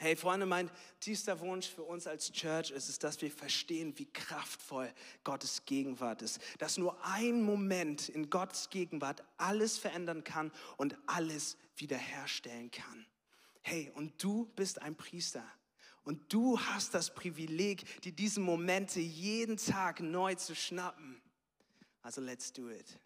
Hey 0.00 0.14
Freunde, 0.14 0.46
mein 0.46 0.70
tiefster 1.00 1.40
Wunsch 1.40 1.66
für 1.66 1.82
uns 1.82 2.06
als 2.06 2.30
Church 2.30 2.70
ist 2.70 2.88
es, 2.88 3.00
dass 3.00 3.20
wir 3.20 3.32
verstehen, 3.32 3.98
wie 3.98 4.06
kraftvoll 4.06 4.92
Gottes 5.24 5.64
Gegenwart 5.64 6.22
ist. 6.22 6.40
Dass 6.58 6.78
nur 6.78 7.04
ein 7.04 7.42
Moment 7.42 8.08
in 8.08 8.30
Gottes 8.30 8.70
Gegenwart 8.70 9.24
alles 9.36 9.78
verändern 9.78 10.22
kann 10.22 10.52
und 10.76 10.96
alles 11.06 11.56
wiederherstellen 11.76 12.70
kann. 12.70 13.06
Hey, 13.62 13.90
und 13.96 14.22
du 14.22 14.44
bist 14.54 14.80
ein 14.80 14.94
Priester. 14.94 15.44
Und 16.04 16.32
du 16.32 16.58
hast 16.58 16.94
das 16.94 17.14
Privileg, 17.14 18.00
dir 18.02 18.12
diese 18.12 18.40
Momente 18.40 19.00
jeden 19.00 19.56
Tag 19.56 20.00
neu 20.00 20.34
zu 20.34 20.54
schnappen. 20.54 21.20
Also 22.02 22.20
let's 22.20 22.52
do 22.52 22.70
it. 22.70 22.98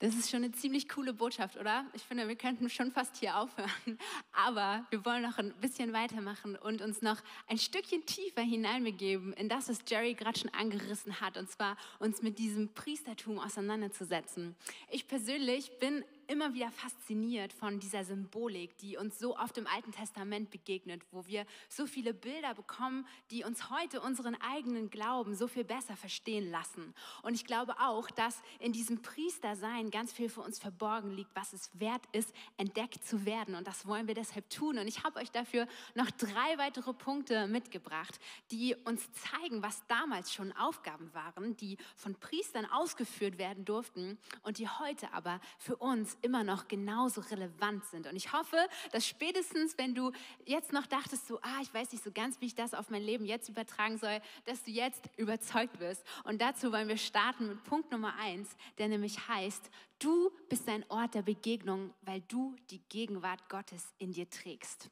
Das 0.00 0.14
ist 0.14 0.30
schon 0.30 0.44
eine 0.44 0.52
ziemlich 0.52 0.88
coole 0.88 1.12
Botschaft, 1.12 1.56
oder? 1.56 1.84
Ich 1.92 2.02
finde, 2.02 2.28
wir 2.28 2.36
könnten 2.36 2.70
schon 2.70 2.92
fast 2.92 3.16
hier 3.16 3.36
aufhören. 3.36 3.98
Aber 4.32 4.86
wir 4.90 5.04
wollen 5.04 5.22
noch 5.22 5.38
ein 5.38 5.52
bisschen 5.60 5.92
weitermachen 5.92 6.54
und 6.54 6.82
uns 6.82 7.02
noch 7.02 7.18
ein 7.48 7.58
Stückchen 7.58 8.06
tiefer 8.06 8.42
hineinbegeben 8.42 9.32
in 9.32 9.48
das, 9.48 9.68
was 9.68 9.80
Jerry 9.88 10.14
gerade 10.14 10.38
schon 10.38 10.54
angerissen 10.54 11.20
hat. 11.20 11.36
Und 11.36 11.50
zwar 11.50 11.76
uns 11.98 12.22
mit 12.22 12.38
diesem 12.38 12.68
Priestertum 12.74 13.40
auseinanderzusetzen. 13.40 14.54
Ich 14.88 15.08
persönlich 15.08 15.78
bin 15.80 16.04
immer 16.28 16.52
wieder 16.52 16.70
fasziniert 16.70 17.52
von 17.54 17.80
dieser 17.80 18.04
Symbolik, 18.04 18.76
die 18.78 18.98
uns 18.98 19.18
so 19.18 19.36
oft 19.36 19.56
im 19.56 19.66
Alten 19.66 19.92
Testament 19.92 20.50
begegnet, 20.50 21.02
wo 21.10 21.26
wir 21.26 21.46
so 21.68 21.86
viele 21.86 22.12
Bilder 22.12 22.54
bekommen, 22.54 23.06
die 23.30 23.44
uns 23.44 23.70
heute 23.70 24.02
unseren 24.02 24.36
eigenen 24.36 24.90
Glauben 24.90 25.34
so 25.34 25.48
viel 25.48 25.64
besser 25.64 25.96
verstehen 25.96 26.50
lassen. 26.50 26.94
Und 27.22 27.34
ich 27.34 27.46
glaube 27.46 27.74
auch, 27.80 28.10
dass 28.10 28.42
in 28.60 28.72
diesem 28.72 29.00
Priestersein 29.00 29.90
ganz 29.90 30.12
viel 30.12 30.28
für 30.28 30.42
uns 30.42 30.58
verborgen 30.58 31.10
liegt, 31.10 31.34
was 31.34 31.54
es 31.54 31.70
wert 31.72 32.04
ist, 32.12 32.32
entdeckt 32.58 33.02
zu 33.04 33.24
werden. 33.24 33.54
Und 33.54 33.66
das 33.66 33.86
wollen 33.86 34.06
wir 34.06 34.14
deshalb 34.14 34.50
tun. 34.50 34.78
Und 34.78 34.86
ich 34.86 35.04
habe 35.04 35.18
euch 35.20 35.30
dafür 35.30 35.66
noch 35.94 36.10
drei 36.10 36.58
weitere 36.58 36.92
Punkte 36.92 37.46
mitgebracht, 37.46 38.20
die 38.50 38.76
uns 38.84 39.08
zeigen, 39.12 39.62
was 39.62 39.82
damals 39.86 40.32
schon 40.34 40.52
Aufgaben 40.52 41.12
waren, 41.14 41.56
die 41.56 41.78
von 41.96 42.14
Priestern 42.16 42.66
ausgeführt 42.66 43.38
werden 43.38 43.64
durften 43.64 44.18
und 44.42 44.58
die 44.58 44.68
heute 44.68 45.10
aber 45.14 45.40
für 45.58 45.76
uns 45.76 46.17
immer 46.22 46.44
noch 46.44 46.68
genauso 46.68 47.20
relevant 47.20 47.84
sind. 47.86 48.06
Und 48.06 48.16
ich 48.16 48.32
hoffe, 48.32 48.56
dass 48.92 49.06
spätestens, 49.06 49.76
wenn 49.78 49.94
du 49.94 50.12
jetzt 50.44 50.72
noch 50.72 50.86
dachtest, 50.86 51.26
so, 51.26 51.38
ah, 51.42 51.60
ich 51.62 51.72
weiß 51.72 51.92
nicht 51.92 52.04
so 52.04 52.10
ganz, 52.12 52.40
wie 52.40 52.46
ich 52.46 52.54
das 52.54 52.74
auf 52.74 52.90
mein 52.90 53.02
Leben 53.02 53.24
jetzt 53.24 53.48
übertragen 53.48 53.98
soll, 53.98 54.20
dass 54.44 54.62
du 54.62 54.70
jetzt 54.70 55.08
überzeugt 55.16 55.80
wirst. 55.80 56.04
Und 56.24 56.40
dazu 56.40 56.72
wollen 56.72 56.88
wir 56.88 56.96
starten 56.96 57.48
mit 57.48 57.64
Punkt 57.64 57.90
Nummer 57.90 58.14
eins, 58.18 58.56
der 58.78 58.88
nämlich 58.88 59.28
heißt, 59.28 59.70
du 59.98 60.30
bist 60.48 60.68
ein 60.68 60.84
Ort 60.88 61.14
der 61.14 61.22
Begegnung, 61.22 61.94
weil 62.02 62.20
du 62.22 62.54
die 62.70 62.80
Gegenwart 62.88 63.48
Gottes 63.48 63.92
in 63.98 64.12
dir 64.12 64.28
trägst. 64.28 64.90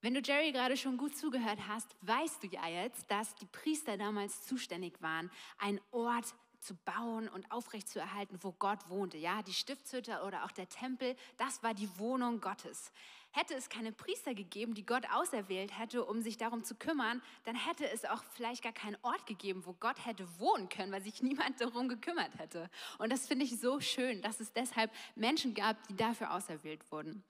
Wenn 0.00 0.14
du 0.14 0.20
Jerry 0.20 0.52
gerade 0.52 0.76
schon 0.76 0.96
gut 0.96 1.16
zugehört 1.16 1.58
hast, 1.66 1.96
weißt 2.02 2.44
du 2.44 2.46
ja 2.46 2.68
jetzt, 2.68 3.10
dass 3.10 3.34
die 3.34 3.46
Priester 3.46 3.96
damals 3.96 4.46
zuständig 4.46 5.02
waren, 5.02 5.28
ein 5.58 5.80
Ort 5.90 6.34
zu 6.60 6.74
bauen 6.76 7.28
und 7.28 7.50
aufrechtzuerhalten, 7.50 8.38
wo 8.42 8.52
Gott 8.52 8.88
wohnte. 8.88 9.16
Ja, 9.16 9.42
die 9.42 9.52
Stiftshütte 9.52 10.22
oder 10.26 10.44
auch 10.44 10.52
der 10.52 10.68
Tempel, 10.68 11.16
das 11.36 11.62
war 11.62 11.74
die 11.74 11.88
Wohnung 11.98 12.40
Gottes. 12.40 12.92
Hätte 13.30 13.54
es 13.54 13.68
keine 13.68 13.92
Priester 13.92 14.34
gegeben, 14.34 14.74
die 14.74 14.86
Gott 14.86 15.04
auserwählt 15.12 15.78
hätte, 15.78 16.04
um 16.04 16.22
sich 16.22 16.38
darum 16.38 16.64
zu 16.64 16.74
kümmern, 16.74 17.22
dann 17.44 17.56
hätte 17.56 17.88
es 17.88 18.04
auch 18.04 18.22
vielleicht 18.34 18.62
gar 18.62 18.72
keinen 18.72 18.96
Ort 19.02 19.26
gegeben, 19.26 19.66
wo 19.66 19.74
Gott 19.74 20.04
hätte 20.04 20.26
wohnen 20.38 20.68
können, 20.68 20.92
weil 20.92 21.02
sich 21.02 21.22
niemand 21.22 21.60
darum 21.60 21.88
gekümmert 21.88 22.38
hätte. 22.38 22.70
Und 22.98 23.12
das 23.12 23.26
finde 23.26 23.44
ich 23.44 23.60
so 23.60 23.80
schön, 23.80 24.22
dass 24.22 24.40
es 24.40 24.52
deshalb 24.52 24.90
Menschen 25.14 25.54
gab, 25.54 25.76
die 25.88 25.96
dafür 25.96 26.34
auserwählt 26.34 26.90
wurden. 26.90 27.22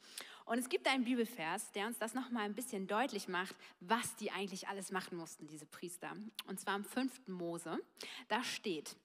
Und 0.49 0.57
es 0.57 0.71
gibt 0.71 0.88
einen 0.88 1.05
Bibelvers, 1.05 1.73
der 1.73 1.87
uns 1.87 1.99
das 1.99 2.14
nochmal 2.14 2.45
ein 2.45 2.55
bisschen 2.55 2.87
deutlich 2.87 3.29
macht, 3.29 3.55
was 3.81 4.17
die 4.17 4.31
eigentlich 4.31 4.67
alles 4.67 4.91
machen 4.91 5.19
mussten, 5.19 5.47
diese 5.47 5.67
Priester. 5.67 6.17
Und 6.47 6.59
zwar 6.59 6.77
im 6.77 6.85
5. 6.85 7.29
Mose. 7.29 7.79
Da 8.29 8.43
steht, 8.43 8.97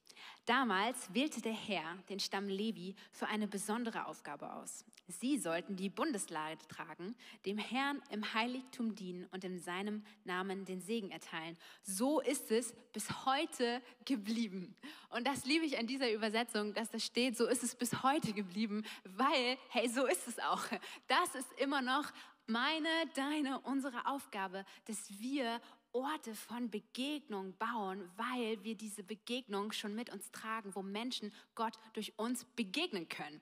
Damals 0.46 1.12
wählte 1.14 1.40
der 1.40 1.52
Herr 1.52 1.96
den 2.08 2.20
Stamm 2.20 2.48
Levi 2.48 2.94
für 3.12 3.26
eine 3.26 3.48
besondere 3.48 4.06
Aufgabe 4.06 4.52
aus. 4.52 4.84
Sie 5.06 5.38
sollten 5.38 5.76
die 5.76 5.90
Bundeslade 5.90 6.58
tragen, 6.68 7.14
dem 7.44 7.58
Herrn 7.58 8.02
im 8.10 8.32
Heiligtum 8.32 8.94
dienen 8.94 9.26
und 9.32 9.44
in 9.44 9.58
seinem 9.58 10.04
Namen 10.24 10.64
den 10.64 10.80
Segen 10.80 11.10
erteilen. 11.10 11.58
So 11.82 12.20
ist 12.20 12.50
es 12.50 12.74
bis 12.92 13.26
heute 13.26 13.82
geblieben. 14.04 14.74
Und 15.10 15.26
das 15.26 15.44
liebe 15.44 15.66
ich 15.66 15.78
an 15.78 15.86
dieser 15.86 16.10
Übersetzung, 16.10 16.72
dass 16.72 16.90
da 16.90 16.98
steht, 16.98 17.36
so 17.36 17.46
ist 17.46 17.62
es 17.62 17.74
bis 17.74 18.02
heute 18.02 18.32
geblieben, 18.32 18.84
weil, 19.04 19.58
hey, 19.68 19.88
so 19.88 20.06
ist 20.06 20.26
es 20.26 20.38
auch. 20.38 20.64
Das 21.06 21.34
ist 21.34 21.52
immer 21.60 21.82
noch 21.82 22.10
meine, 22.46 22.88
deine, 23.14 23.60
unsere 23.60 24.06
Aufgabe, 24.06 24.64
dass 24.86 25.18
wir 25.18 25.60
Orte 25.94 26.34
von 26.34 26.70
Begegnung 26.70 27.56
bauen, 27.56 28.10
weil 28.16 28.62
wir 28.64 28.74
diese 28.76 29.04
Begegnung 29.04 29.70
schon 29.70 29.94
mit 29.94 30.10
uns 30.10 30.30
tragen, 30.32 30.74
wo 30.74 30.82
Menschen 30.82 31.32
Gott 31.54 31.78
durch 31.92 32.18
uns 32.18 32.44
begegnen 32.56 33.08
können. 33.08 33.40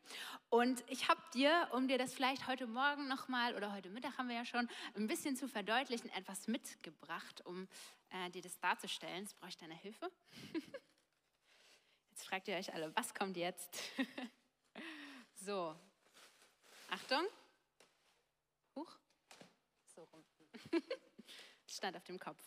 Und 0.51 0.85
ich 0.89 1.09
habe 1.09 1.21
dir, 1.33 1.69
um 1.73 1.89
dir 1.89 1.97
das 1.97 2.13
vielleicht 2.13 2.47
heute 2.47 2.67
Morgen 2.67 3.09
nochmal 3.09 3.57
oder 3.57 3.73
heute 3.73 3.89
Mittag 3.89 4.19
haben 4.19 4.29
wir 4.29 4.37
ja 4.37 4.45
schon 4.45 4.69
ein 4.95 5.07
bisschen 5.07 5.35
zu 5.35 5.49
verdeutlichen, 5.49 6.11
etwas 6.11 6.47
mitgebracht, 6.47 7.41
um 7.47 7.67
äh, 8.11 8.29
dir 8.31 8.43
das 8.43 8.61
darzustellen. 8.61 9.23
Jetzt 9.23 9.39
brauche 9.39 9.49
ich 9.49 9.57
deine 9.57 9.75
Hilfe. 9.75 10.13
Jetzt 12.11 12.25
fragt 12.25 12.49
ihr 12.49 12.57
euch 12.57 12.73
alle, 12.75 12.95
was 12.95 13.15
kommt 13.15 13.39
jetzt? 13.39 13.81
so, 15.35 15.75
Achtung. 16.89 17.27
Huch. 18.77 18.99
So 19.95 20.03
rum. 20.13 20.23
stand 21.73 21.97
auf 21.97 22.05
dem 22.05 22.19
Kopf. 22.19 22.39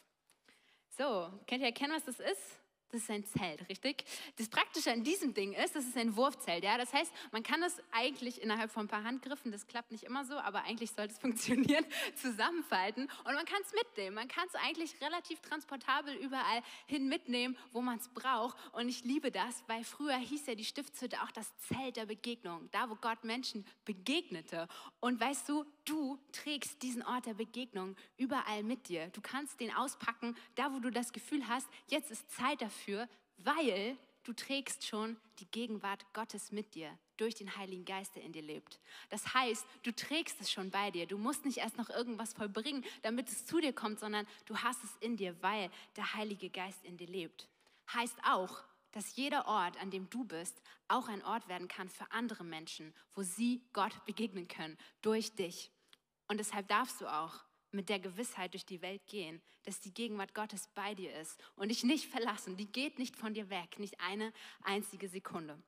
So, 0.89 1.29
könnt 1.47 1.61
ihr 1.61 1.67
erkennen, 1.67 1.93
was 1.93 2.05
das 2.05 2.19
ist? 2.19 2.59
Das 2.95 3.03
ist 3.03 3.11
ein 3.11 3.25
Zelt, 3.25 3.67
richtig? 3.67 4.05
Das 4.37 4.47
Praktische 4.47 4.89
an 4.89 5.03
diesem 5.03 5.33
Ding 5.33 5.51
ist, 5.51 5.75
das 5.75 5.83
ist 5.83 5.97
ein 5.97 6.15
Wurfzelt. 6.15 6.63
Ja? 6.63 6.77
Das 6.77 6.93
heißt, 6.93 7.11
man 7.33 7.43
kann 7.43 7.59
das 7.59 7.75
eigentlich 7.91 8.41
innerhalb 8.41 8.71
von 8.71 8.85
ein 8.85 8.87
paar 8.87 9.03
Handgriffen, 9.03 9.51
das 9.51 9.67
klappt 9.67 9.91
nicht 9.91 10.05
immer 10.05 10.23
so, 10.23 10.35
aber 10.35 10.63
eigentlich 10.63 10.91
sollte 10.91 11.11
es 11.11 11.19
funktionieren, 11.25 11.85
zusammenfalten 12.15 13.09
und 13.25 13.33
man 13.33 13.43
kann 13.43 13.61
es 13.63 13.73
mitnehmen. 13.73 14.15
Man 14.15 14.29
kann 14.29 14.47
es 14.47 14.55
eigentlich 14.55 14.95
relativ 15.01 15.41
transportabel 15.41 16.15
überall 16.15 16.61
hin 16.85 17.09
mitnehmen, 17.09 17.57
wo 17.73 17.81
man 17.81 17.97
es 17.97 18.07
braucht. 18.07 18.55
Und 18.71 18.87
ich 18.87 19.03
liebe 19.03 19.29
das, 19.29 19.65
weil 19.67 19.83
früher 19.83 20.15
hieß 20.15 20.45
ja 20.45 20.55
die 20.55 20.63
Stiftshütte 20.63 21.21
auch 21.21 21.31
das 21.31 21.51
Zelt 21.67 21.97
der 21.97 22.05
Begegnung, 22.05 22.69
da 22.71 22.89
wo 22.89 22.95
Gott 22.95 23.25
Menschen 23.25 23.65
begegnete. 23.83 24.69
Und 25.01 25.19
weißt 25.19 25.49
du, 25.49 25.65
du 25.83 26.17
trägst 26.31 26.81
diesen 26.81 27.03
Ort 27.03 27.25
der 27.25 27.33
Begegnung 27.33 27.97
überall 28.15 28.63
mit 28.63 28.87
dir. 28.87 29.07
Du 29.07 29.19
kannst 29.19 29.59
den 29.59 29.73
auspacken, 29.73 30.37
da 30.55 30.71
wo 30.71 30.79
du 30.79 30.91
das 30.91 31.11
Gefühl 31.11 31.45
hast, 31.49 31.67
jetzt 31.87 32.09
ist 32.09 32.31
Zeit 32.31 32.61
dafür 32.61 32.84
dafür, 32.85 33.07
weil 33.37 33.97
du 34.23 34.33
trägst 34.33 34.85
schon 34.85 35.17
die 35.39 35.45
Gegenwart 35.47 36.05
Gottes 36.13 36.51
mit 36.51 36.75
dir 36.75 36.97
durch 37.17 37.35
den 37.35 37.55
Heiligen 37.55 37.85
Geist, 37.85 38.15
der 38.15 38.23
in 38.23 38.31
dir 38.31 38.41
lebt. 38.41 38.79
Das 39.09 39.33
heißt, 39.33 39.65
du 39.83 39.91
trägst 39.93 40.39
es 40.41 40.51
schon 40.51 40.71
bei 40.71 40.91
dir. 40.91 41.05
Du 41.05 41.17
musst 41.17 41.45
nicht 41.45 41.57
erst 41.57 41.77
noch 41.77 41.89
irgendwas 41.89 42.33
vollbringen, 42.33 42.83
damit 43.03 43.29
es 43.29 43.45
zu 43.45 43.59
dir 43.59 43.73
kommt, 43.73 43.99
sondern 43.99 44.27
du 44.45 44.57
hast 44.57 44.83
es 44.83 44.95
in 44.99 45.17
dir, 45.17 45.35
weil 45.41 45.69
der 45.95 46.13
Heilige 46.13 46.49
Geist 46.49 46.83
in 46.83 46.97
dir 46.97 47.07
lebt. 47.07 47.47
Heißt 47.93 48.17
auch, 48.27 48.63
dass 48.91 49.15
jeder 49.15 49.47
Ort, 49.47 49.79
an 49.81 49.91
dem 49.91 50.09
du 50.09 50.23
bist, 50.23 50.61
auch 50.87 51.07
ein 51.07 51.23
Ort 51.23 51.47
werden 51.47 51.67
kann 51.67 51.89
für 51.89 52.09
andere 52.11 52.43
Menschen, 52.43 52.93
wo 53.13 53.23
sie 53.23 53.61
Gott 53.73 54.05
begegnen 54.05 54.47
können, 54.47 54.77
durch 55.01 55.35
dich. 55.35 55.71
Und 56.27 56.37
deshalb 56.37 56.67
darfst 56.67 57.01
du 57.01 57.07
auch 57.07 57.44
mit 57.75 57.89
der 57.89 57.99
Gewissheit 57.99 58.53
durch 58.53 58.65
die 58.65 58.81
Welt 58.81 59.05
gehen, 59.07 59.41
dass 59.63 59.79
die 59.79 59.93
Gegenwart 59.93 60.33
Gottes 60.33 60.67
bei 60.73 60.95
dir 60.95 61.13
ist 61.19 61.43
und 61.55 61.69
dich 61.69 61.83
nicht 61.83 62.09
verlassen. 62.09 62.57
Die 62.57 62.71
geht 62.71 62.99
nicht 62.99 63.15
von 63.15 63.33
dir 63.33 63.49
weg, 63.49 63.79
nicht 63.79 63.99
eine 63.99 64.31
einzige 64.63 65.07
Sekunde. 65.09 65.61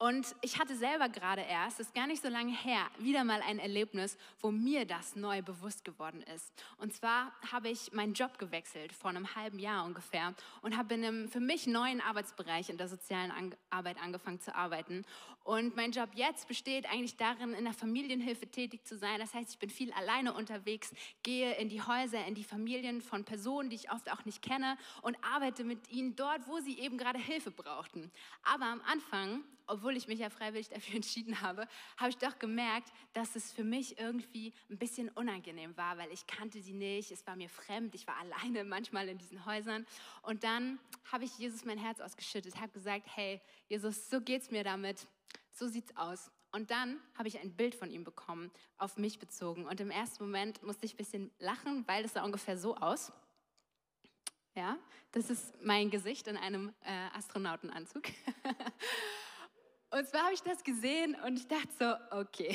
Und 0.00 0.36
ich 0.42 0.60
hatte 0.60 0.76
selber 0.76 1.08
gerade 1.08 1.42
erst, 1.42 1.80
ist 1.80 1.92
gar 1.92 2.06
nicht 2.06 2.22
so 2.22 2.28
lange 2.28 2.52
her, 2.52 2.86
wieder 3.00 3.24
mal 3.24 3.42
ein 3.42 3.58
Erlebnis, 3.58 4.16
wo 4.40 4.52
mir 4.52 4.84
das 4.84 5.16
neu 5.16 5.42
bewusst 5.42 5.84
geworden 5.84 6.22
ist. 6.22 6.52
Und 6.76 6.94
zwar 6.94 7.32
habe 7.50 7.68
ich 7.68 7.92
meinen 7.92 8.14
Job 8.14 8.38
gewechselt 8.38 8.92
vor 8.92 9.10
einem 9.10 9.34
halben 9.34 9.58
Jahr 9.58 9.84
ungefähr 9.84 10.34
und 10.62 10.76
habe 10.76 10.94
in 10.94 11.04
einem 11.04 11.28
für 11.28 11.40
mich 11.40 11.66
neuen 11.66 12.00
Arbeitsbereich 12.00 12.70
in 12.70 12.78
der 12.78 12.86
sozialen 12.86 13.56
Arbeit 13.70 14.00
angefangen 14.00 14.40
zu 14.40 14.54
arbeiten. 14.54 15.04
Und 15.42 15.74
mein 15.74 15.90
Job 15.90 16.10
jetzt 16.14 16.46
besteht 16.46 16.86
eigentlich 16.86 17.16
darin, 17.16 17.52
in 17.54 17.64
der 17.64 17.74
Familienhilfe 17.74 18.46
tätig 18.46 18.86
zu 18.86 18.96
sein. 18.96 19.18
Das 19.18 19.34
heißt, 19.34 19.50
ich 19.50 19.58
bin 19.58 19.70
viel 19.70 19.92
alleine 19.94 20.32
unterwegs, 20.32 20.92
gehe 21.24 21.54
in 21.54 21.68
die 21.70 21.82
Häuser, 21.82 22.24
in 22.24 22.36
die 22.36 22.44
Familien 22.44 23.02
von 23.02 23.24
Personen, 23.24 23.68
die 23.68 23.76
ich 23.76 23.90
oft 23.90 24.12
auch 24.12 24.24
nicht 24.24 24.42
kenne 24.42 24.78
und 25.02 25.16
arbeite 25.24 25.64
mit 25.64 25.90
ihnen 25.90 26.14
dort, 26.14 26.46
wo 26.46 26.60
sie 26.60 26.78
eben 26.78 26.98
gerade 26.98 27.18
Hilfe 27.18 27.50
brauchten. 27.50 28.12
Aber 28.44 28.66
am 28.66 28.80
Anfang 28.82 29.42
obwohl 29.68 29.96
ich 29.96 30.08
mich 30.08 30.18
ja 30.18 30.30
freiwillig 30.30 30.68
dafür 30.68 30.94
entschieden 30.96 31.40
habe, 31.40 31.68
habe 31.96 32.10
ich 32.10 32.18
doch 32.18 32.38
gemerkt, 32.38 32.92
dass 33.12 33.36
es 33.36 33.52
für 33.52 33.64
mich 33.64 33.98
irgendwie 33.98 34.52
ein 34.70 34.78
bisschen 34.78 35.08
unangenehm 35.10 35.76
war, 35.76 35.98
weil 35.98 36.10
ich 36.10 36.26
kannte 36.26 36.60
sie 36.60 36.72
nicht, 36.72 37.12
es 37.12 37.26
war 37.26 37.36
mir 37.36 37.48
fremd, 37.48 37.94
ich 37.94 38.06
war 38.06 38.16
alleine 38.16 38.64
manchmal 38.68 39.08
in 39.08 39.18
diesen 39.18 39.44
Häusern. 39.46 39.86
Und 40.22 40.44
dann 40.44 40.78
habe 41.12 41.24
ich 41.24 41.38
Jesus 41.38 41.64
mein 41.64 41.78
Herz 41.78 42.00
ausgeschüttet, 42.00 42.60
habe 42.60 42.72
gesagt, 42.72 43.06
hey, 43.14 43.40
Jesus, 43.68 44.10
so 44.10 44.20
geht's 44.20 44.50
mir 44.50 44.64
damit, 44.64 45.06
so 45.50 45.68
sieht's 45.68 45.96
aus. 45.96 46.30
Und 46.50 46.70
dann 46.70 46.98
habe 47.16 47.28
ich 47.28 47.38
ein 47.40 47.54
Bild 47.54 47.74
von 47.74 47.90
ihm 47.90 48.04
bekommen, 48.04 48.50
auf 48.78 48.96
mich 48.96 49.18
bezogen. 49.18 49.66
Und 49.66 49.80
im 49.80 49.90
ersten 49.90 50.24
Moment 50.24 50.62
musste 50.62 50.86
ich 50.86 50.94
ein 50.94 50.96
bisschen 50.96 51.30
lachen, 51.38 51.86
weil 51.86 52.04
es 52.04 52.14
sah 52.14 52.24
ungefähr 52.24 52.56
so 52.56 52.74
aus. 52.76 53.12
Ja, 54.54 54.78
das 55.12 55.30
ist 55.30 55.54
mein 55.62 55.90
Gesicht 55.90 56.26
in 56.26 56.36
einem 56.36 56.72
äh, 56.80 57.16
Astronautenanzug. 57.16 58.02
Und 59.90 60.06
zwar 60.06 60.24
habe 60.24 60.34
ich 60.34 60.42
das 60.42 60.62
gesehen 60.62 61.16
und 61.26 61.38
ich 61.38 61.46
dachte 61.48 61.68
so, 61.78 62.18
okay, 62.18 62.54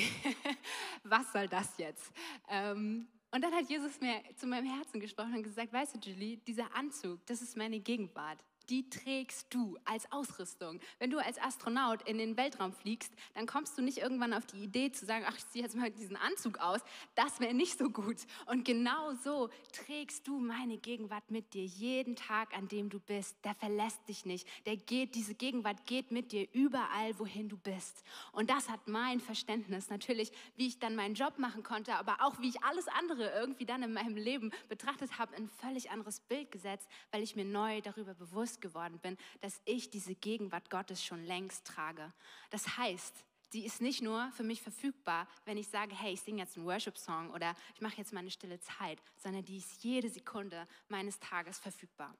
was 1.04 1.32
soll 1.32 1.48
das 1.48 1.76
jetzt? 1.78 2.12
Ähm, 2.48 3.08
und 3.32 3.42
dann 3.42 3.52
hat 3.52 3.68
Jesus 3.68 4.00
mir 4.00 4.22
zu 4.36 4.46
meinem 4.46 4.66
Herzen 4.66 5.00
gesprochen 5.00 5.34
und 5.34 5.42
gesagt, 5.42 5.72
weißt 5.72 5.96
du, 5.96 5.98
Julie, 5.98 6.36
dieser 6.36 6.72
Anzug, 6.76 7.26
das 7.26 7.42
ist 7.42 7.56
meine 7.56 7.80
Gegenwart 7.80 8.38
die 8.70 8.88
trägst 8.88 9.52
du 9.52 9.78
als 9.84 10.10
Ausrüstung. 10.12 10.80
Wenn 10.98 11.10
du 11.10 11.18
als 11.18 11.40
Astronaut 11.40 12.02
in 12.08 12.18
den 12.18 12.36
Weltraum 12.36 12.72
fliegst, 12.72 13.12
dann 13.34 13.46
kommst 13.46 13.76
du 13.78 13.82
nicht 13.82 13.98
irgendwann 13.98 14.32
auf 14.32 14.46
die 14.46 14.62
Idee 14.62 14.90
zu 14.92 15.06
sagen, 15.06 15.24
ach, 15.28 15.36
ich 15.36 15.48
ziehe 15.48 15.64
jetzt 15.64 15.76
mal 15.76 15.90
diesen 15.90 16.16
Anzug 16.16 16.58
aus. 16.58 16.80
Das 17.14 17.40
wäre 17.40 17.54
nicht 17.54 17.78
so 17.78 17.90
gut. 17.90 18.18
Und 18.46 18.64
genau 18.64 19.14
so 19.22 19.50
trägst 19.72 20.26
du 20.26 20.38
meine 20.38 20.78
Gegenwart 20.78 21.30
mit 21.30 21.54
dir 21.54 21.64
jeden 21.64 22.16
Tag, 22.16 22.56
an 22.56 22.68
dem 22.68 22.90
du 22.90 23.00
bist. 23.00 23.36
Der 23.44 23.54
verlässt 23.54 24.08
dich 24.08 24.24
nicht. 24.24 24.46
Der 24.66 24.76
geht, 24.76 25.14
diese 25.14 25.34
Gegenwart 25.34 25.86
geht 25.86 26.10
mit 26.10 26.32
dir 26.32 26.46
überall, 26.52 27.18
wohin 27.18 27.48
du 27.48 27.56
bist. 27.56 28.02
Und 28.32 28.50
das 28.50 28.68
hat 28.68 28.86
mein 28.88 29.20
Verständnis 29.20 29.90
natürlich, 29.90 30.32
wie 30.56 30.66
ich 30.66 30.78
dann 30.78 30.96
meinen 30.96 31.14
Job 31.14 31.38
machen 31.38 31.62
konnte, 31.62 31.94
aber 31.94 32.18
auch 32.20 32.40
wie 32.40 32.48
ich 32.48 32.62
alles 32.62 32.88
andere 32.88 33.30
irgendwie 33.30 33.66
dann 33.66 33.82
in 33.82 33.92
meinem 33.92 34.16
Leben 34.16 34.50
betrachtet 34.68 35.18
habe, 35.18 35.34
ein 35.36 35.48
völlig 35.48 35.90
anderes 35.90 36.20
Bild 36.20 36.50
gesetzt, 36.50 36.88
weil 37.10 37.22
ich 37.22 37.36
mir 37.36 37.44
neu 37.44 37.80
darüber 37.80 38.14
bewusst 38.14 38.53
bewusst 38.54 38.60
geworden 38.60 38.98
bin, 38.98 39.16
dass 39.40 39.60
ich 39.64 39.90
diese 39.90 40.14
Gegenwart 40.14 40.70
Gottes 40.70 41.04
schon 41.04 41.24
längst 41.24 41.66
trage. 41.66 42.12
Das 42.50 42.76
heißt, 42.76 43.14
die 43.52 43.64
ist 43.64 43.80
nicht 43.80 44.02
nur 44.02 44.30
für 44.32 44.42
mich 44.42 44.60
verfügbar, 44.60 45.28
wenn 45.44 45.56
ich 45.56 45.68
sage, 45.68 45.94
hey, 45.94 46.14
ich 46.14 46.20
singe 46.20 46.42
jetzt 46.42 46.56
einen 46.56 46.66
Worship-Song 46.66 47.30
oder 47.30 47.54
ich 47.74 47.80
mache 47.80 47.98
jetzt 47.98 48.12
meine 48.12 48.30
stille 48.30 48.58
Zeit, 48.60 49.00
sondern 49.16 49.44
die 49.44 49.58
ist 49.58 49.84
jede 49.84 50.08
Sekunde 50.08 50.66
meines 50.88 51.18
Tages 51.20 51.58
verfügbar. 51.58 52.14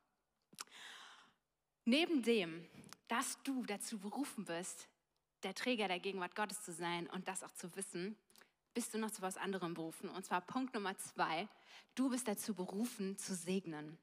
Neben 1.85 2.23
dem, 2.23 2.67
dass 3.09 3.43
du 3.43 3.65
dazu 3.67 3.99
berufen 3.99 4.45
bist, 4.45 4.89
der 5.43 5.55
Träger 5.55 5.89
der 5.89 6.01
Gegenwart 6.01 6.35
Gottes 6.35 6.63
zu 6.63 6.73
sein 6.73 7.09
und 7.11 7.27
das 7.29 7.43
auch 7.43 7.53
zu 7.53 7.75
wissen, 7.77 8.17
bist 8.73 8.95
du 8.95 8.99
noch 8.99 9.11
zu 9.11 9.23
was 9.23 9.37
anderem 9.37 9.75
berufen. 9.75 10.09
Und 10.09 10.25
zwar 10.25 10.41
Punkt 10.41 10.73
Nummer 10.75 10.97
zwei, 10.97 11.49
du 11.95 12.11
bist 12.11 12.27
dazu 12.27 12.55
berufen 12.55 13.19
zu 13.19 13.35
segnen. 13.35 13.99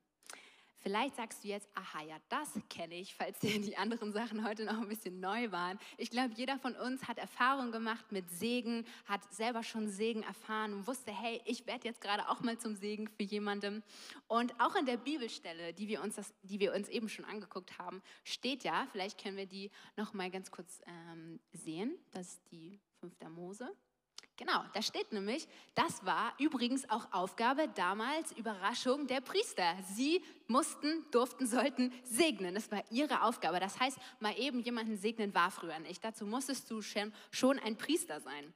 Vielleicht 0.81 1.15
sagst 1.15 1.43
du 1.43 1.47
jetzt, 1.47 1.69
aha, 1.75 2.03
ja, 2.03 2.17
das 2.29 2.49
kenne 2.67 2.95
ich, 2.95 3.13
falls 3.13 3.39
dir 3.39 3.61
die 3.61 3.77
anderen 3.77 4.13
Sachen 4.13 4.45
heute 4.45 4.65
noch 4.65 4.81
ein 4.81 4.87
bisschen 4.87 5.19
neu 5.19 5.51
waren. 5.51 5.77
Ich 5.97 6.09
glaube, 6.09 6.33
jeder 6.35 6.57
von 6.57 6.75
uns 6.75 7.07
hat 7.07 7.19
Erfahrung 7.19 7.71
gemacht 7.71 8.11
mit 8.11 8.29
Segen, 8.31 8.85
hat 9.05 9.21
selber 9.31 9.61
schon 9.61 9.87
Segen 9.89 10.23
erfahren 10.23 10.73
und 10.73 10.87
wusste, 10.87 11.11
hey, 11.11 11.39
ich 11.45 11.67
werde 11.67 11.87
jetzt 11.87 12.01
gerade 12.01 12.27
auch 12.29 12.41
mal 12.41 12.57
zum 12.57 12.75
Segen 12.75 13.07
für 13.07 13.23
jemandem. 13.23 13.83
Und 14.27 14.59
auch 14.59 14.75
in 14.75 14.87
der 14.87 14.97
Bibelstelle, 14.97 15.73
die 15.73 15.87
wir 15.87 16.01
uns, 16.01 16.15
das, 16.15 16.33
die 16.41 16.59
wir 16.59 16.73
uns 16.73 16.89
eben 16.89 17.09
schon 17.09 17.25
angeguckt 17.25 17.77
haben, 17.77 18.01
steht 18.23 18.63
ja, 18.63 18.87
vielleicht 18.91 19.21
können 19.21 19.37
wir 19.37 19.45
die 19.45 19.69
noch 19.97 20.13
mal 20.13 20.31
ganz 20.31 20.49
kurz 20.49 20.81
ähm, 20.87 21.39
sehen. 21.53 21.95
Das 22.11 22.27
ist 22.27 22.51
die 22.51 22.79
5. 23.01 23.13
Mose. 23.29 23.71
Genau, 24.41 24.63
da 24.73 24.81
steht 24.81 25.13
nämlich, 25.13 25.47
das 25.75 26.03
war 26.03 26.33
übrigens 26.39 26.89
auch 26.89 27.13
Aufgabe 27.13 27.67
damals, 27.75 28.31
Überraschung 28.31 29.05
der 29.05 29.21
Priester. 29.21 29.75
Sie 29.93 30.23
mussten, 30.47 31.05
durften, 31.11 31.45
sollten 31.45 31.93
segnen. 32.03 32.55
Das 32.55 32.71
war 32.71 32.83
ihre 32.89 33.21
Aufgabe. 33.21 33.59
Das 33.59 33.79
heißt, 33.79 33.99
mal 34.19 34.35
eben 34.39 34.59
jemanden 34.59 34.97
segnen 34.97 35.35
war 35.35 35.51
früher 35.51 35.77
nicht. 35.77 36.03
Dazu 36.03 36.25
musstest 36.25 36.71
du 36.71 36.81
schon 36.81 37.59
ein 37.59 37.77
Priester 37.77 38.19
sein. 38.19 38.51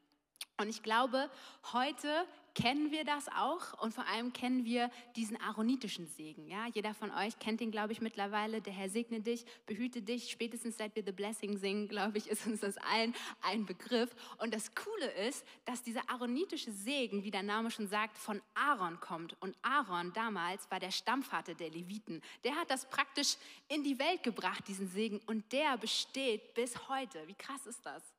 Und 0.58 0.70
ich 0.70 0.82
glaube, 0.82 1.30
heute 1.72 2.26
kennen 2.56 2.90
wir 2.92 3.04
das 3.04 3.28
auch 3.28 3.80
und 3.82 3.94
vor 3.94 4.08
allem 4.08 4.34
kennen 4.34 4.66
wir 4.66 4.90
diesen 5.16 5.40
aaronitischen 5.40 6.08
Segen. 6.08 6.48
Ja? 6.48 6.68
Jeder 6.74 6.94
von 6.94 7.12
euch 7.12 7.38
kennt 7.38 7.60
den, 7.60 7.70
glaube 7.70 7.92
ich, 7.92 8.02
mittlerweile. 8.02 8.62
Der 8.62 8.74
Herr 8.74 8.90
segne 8.90 9.20
dich, 9.20 9.46
behüte 9.66 10.02
dich. 10.02 10.32
Spätestens 10.32 10.78
seit 10.78 10.96
wir 10.96 11.04
The 11.04 11.12
Blessing 11.12 11.58
singen, 11.58 11.88
glaube 11.88 12.18
ich, 12.18 12.28
ist 12.32 12.48
uns 12.48 12.62
das 12.62 12.78
allen 12.78 13.14
ein 13.42 13.66
Begriff. 13.66 14.16
Und 14.38 14.54
das 14.54 14.74
Coole 14.74 15.12
ist, 15.28 15.46
dass 15.66 15.84
dieser 15.84 16.10
aaronitische 16.10 16.72
Segen, 16.72 17.24
wie 17.24 17.32
der 17.32 17.44
Name 17.44 17.70
schon 17.70 17.88
sagt, 17.88 18.18
von 18.18 18.42
Aaron 18.56 19.00
kommt. 19.02 19.40
Und 19.42 19.56
Aaron 19.62 20.14
damals 20.14 20.72
war 20.72 20.80
der 20.80 20.92
Stammvater 20.92 21.54
der 21.54 21.70
Leviten. 21.70 22.22
Der 22.44 22.56
hat 22.56 22.72
das 22.72 22.90
praktisch 22.90 23.36
in 23.68 23.84
die 23.84 24.00
Welt 24.00 24.24
gebracht, 24.24 24.68
diesen 24.68 24.88
Segen. 24.88 25.20
Und 25.28 25.52
der 25.52 25.78
besteht 25.78 26.54
bis 26.54 26.88
heute. 26.88 27.28
Wie 27.28 27.36
krass 27.36 27.66
ist 27.66 27.86
das? 27.86 28.15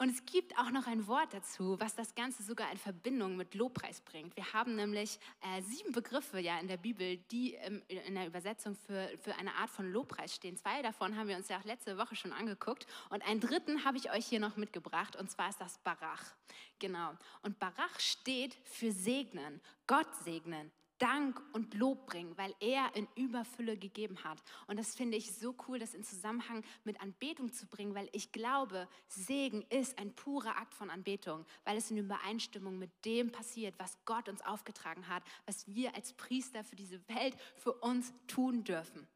Und 0.00 0.08
es 0.08 0.24
gibt 0.24 0.56
auch 0.56 0.70
noch 0.70 0.86
ein 0.86 1.06
Wort 1.08 1.34
dazu, 1.34 1.78
was 1.78 1.94
das 1.94 2.14
Ganze 2.14 2.42
sogar 2.42 2.72
in 2.72 2.78
Verbindung 2.78 3.36
mit 3.36 3.54
Lobpreis 3.54 4.00
bringt. 4.00 4.34
Wir 4.34 4.50
haben 4.54 4.74
nämlich 4.74 5.18
äh, 5.42 5.60
sieben 5.60 5.92
Begriffe 5.92 6.40
ja 6.40 6.58
in 6.58 6.68
der 6.68 6.78
Bibel, 6.78 7.18
die 7.30 7.52
ähm, 7.56 7.82
in 7.86 8.14
der 8.14 8.26
Übersetzung 8.26 8.74
für, 8.74 9.10
für 9.22 9.34
eine 9.34 9.52
Art 9.56 9.68
von 9.68 9.92
Lobpreis 9.92 10.34
stehen. 10.34 10.56
Zwei 10.56 10.80
davon 10.80 11.18
haben 11.18 11.28
wir 11.28 11.36
uns 11.36 11.48
ja 11.48 11.58
auch 11.58 11.64
letzte 11.64 11.98
Woche 11.98 12.16
schon 12.16 12.32
angeguckt. 12.32 12.86
Und 13.10 13.22
einen 13.28 13.40
dritten 13.40 13.84
habe 13.84 13.98
ich 13.98 14.10
euch 14.10 14.24
hier 14.24 14.40
noch 14.40 14.56
mitgebracht, 14.56 15.16
und 15.16 15.30
zwar 15.30 15.50
ist 15.50 15.60
das 15.60 15.76
Barach. 15.76 16.32
Genau. 16.78 17.10
Und 17.42 17.58
Barach 17.58 18.00
steht 18.00 18.54
für 18.64 18.92
segnen, 18.92 19.60
Gott 19.86 20.08
segnen, 20.24 20.72
Dank 21.00 21.42
und 21.52 21.74
Lob 21.74 22.06
bringen, 22.06 22.36
weil 22.36 22.54
er 22.60 22.94
in 22.94 23.08
Überfülle 23.16 23.76
gegeben 23.76 24.22
hat. 24.22 24.38
Und 24.66 24.78
das 24.78 24.94
finde 24.94 25.16
ich 25.16 25.34
so 25.34 25.56
cool, 25.66 25.78
das 25.78 25.94
in 25.94 26.04
Zusammenhang 26.04 26.62
mit 26.84 27.00
Anbetung 27.00 27.52
zu 27.52 27.66
bringen, 27.66 27.94
weil 27.94 28.08
ich 28.12 28.32
glaube, 28.32 28.86
Segen 29.08 29.62
ist 29.70 29.98
ein 29.98 30.14
purer 30.14 30.56
Akt 30.56 30.74
von 30.74 30.90
Anbetung, 30.90 31.46
weil 31.64 31.76
es 31.76 31.90
in 31.90 31.96
Übereinstimmung 31.96 32.78
mit 32.78 32.90
dem 33.04 33.32
passiert, 33.32 33.74
was 33.78 33.98
Gott 34.04 34.28
uns 34.28 34.42
aufgetragen 34.42 35.08
hat, 35.08 35.24
was 35.46 35.66
wir 35.66 35.94
als 35.94 36.12
Priester 36.12 36.62
für 36.62 36.76
diese 36.76 37.00
Welt 37.08 37.34
für 37.56 37.72
uns 37.72 38.12
tun 38.26 38.62
dürfen. 38.62 39.08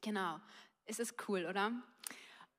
Genau. 0.00 0.40
Es 0.84 0.98
ist 0.98 1.14
cool, 1.28 1.46
oder? 1.46 1.72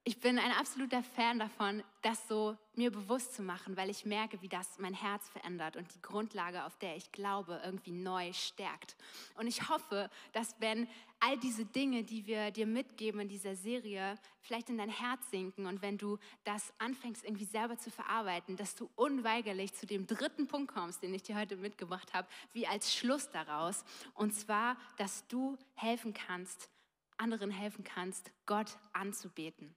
Ich 0.08 0.20
bin 0.20 0.38
ein 0.38 0.52
absoluter 0.52 1.02
Fan 1.02 1.40
davon, 1.40 1.84
das 2.04 2.28
so 2.28 2.56
mir 2.76 2.92
bewusst 2.92 3.34
zu 3.34 3.42
machen, 3.42 3.76
weil 3.76 3.90
ich 3.90 4.06
merke, 4.06 4.40
wie 4.44 4.48
das 4.48 4.78
mein 4.78 4.94
Herz 4.94 5.28
verändert 5.30 5.78
und 5.78 5.92
die 5.96 6.02
Grundlage, 6.04 6.64
auf 6.64 6.78
der 6.78 6.96
ich 6.96 7.12
glaube, 7.12 7.60
irgendwie 7.66 7.92
neu 7.92 8.32
stärkt. 8.32 8.96
Und 9.36 9.48
ich 9.48 9.68
hoffe, 9.68 10.12
dass 10.32 10.56
wenn 10.60 10.88
all 11.20 11.40
diese 11.40 11.66
Dinge, 11.66 12.04
die 12.04 12.28
wir 12.28 12.52
dir 12.52 12.68
mitgeben 12.68 13.22
in 13.22 13.30
dieser 13.30 13.56
Serie, 13.56 14.20
vielleicht 14.42 14.70
in 14.70 14.78
dein 14.78 14.90
Herz 14.90 15.28
sinken 15.32 15.66
und 15.66 15.82
wenn 15.82 15.98
du 15.98 16.20
das 16.44 16.72
anfängst 16.78 17.24
irgendwie 17.24 17.46
selber 17.46 17.80
zu 17.80 17.90
verarbeiten, 17.90 18.58
dass 18.58 18.76
du 18.76 18.88
unweigerlich 18.94 19.74
zu 19.74 19.88
dem 19.88 20.06
dritten 20.06 20.48
Punkt 20.48 20.72
kommst, 20.72 21.02
den 21.02 21.16
ich 21.16 21.24
dir 21.24 21.36
heute 21.36 21.56
mitgebracht 21.56 22.14
habe, 22.14 22.28
wie 22.54 22.68
als 22.68 22.94
Schluss 22.94 23.32
daraus. 23.32 23.84
Und 24.14 24.36
zwar, 24.36 24.78
dass 24.98 25.28
du 25.30 25.58
helfen 25.74 26.14
kannst, 26.14 26.70
anderen 27.18 27.50
helfen 27.50 27.84
kannst, 27.84 28.32
Gott 28.46 28.78
anzubeten 28.94 29.76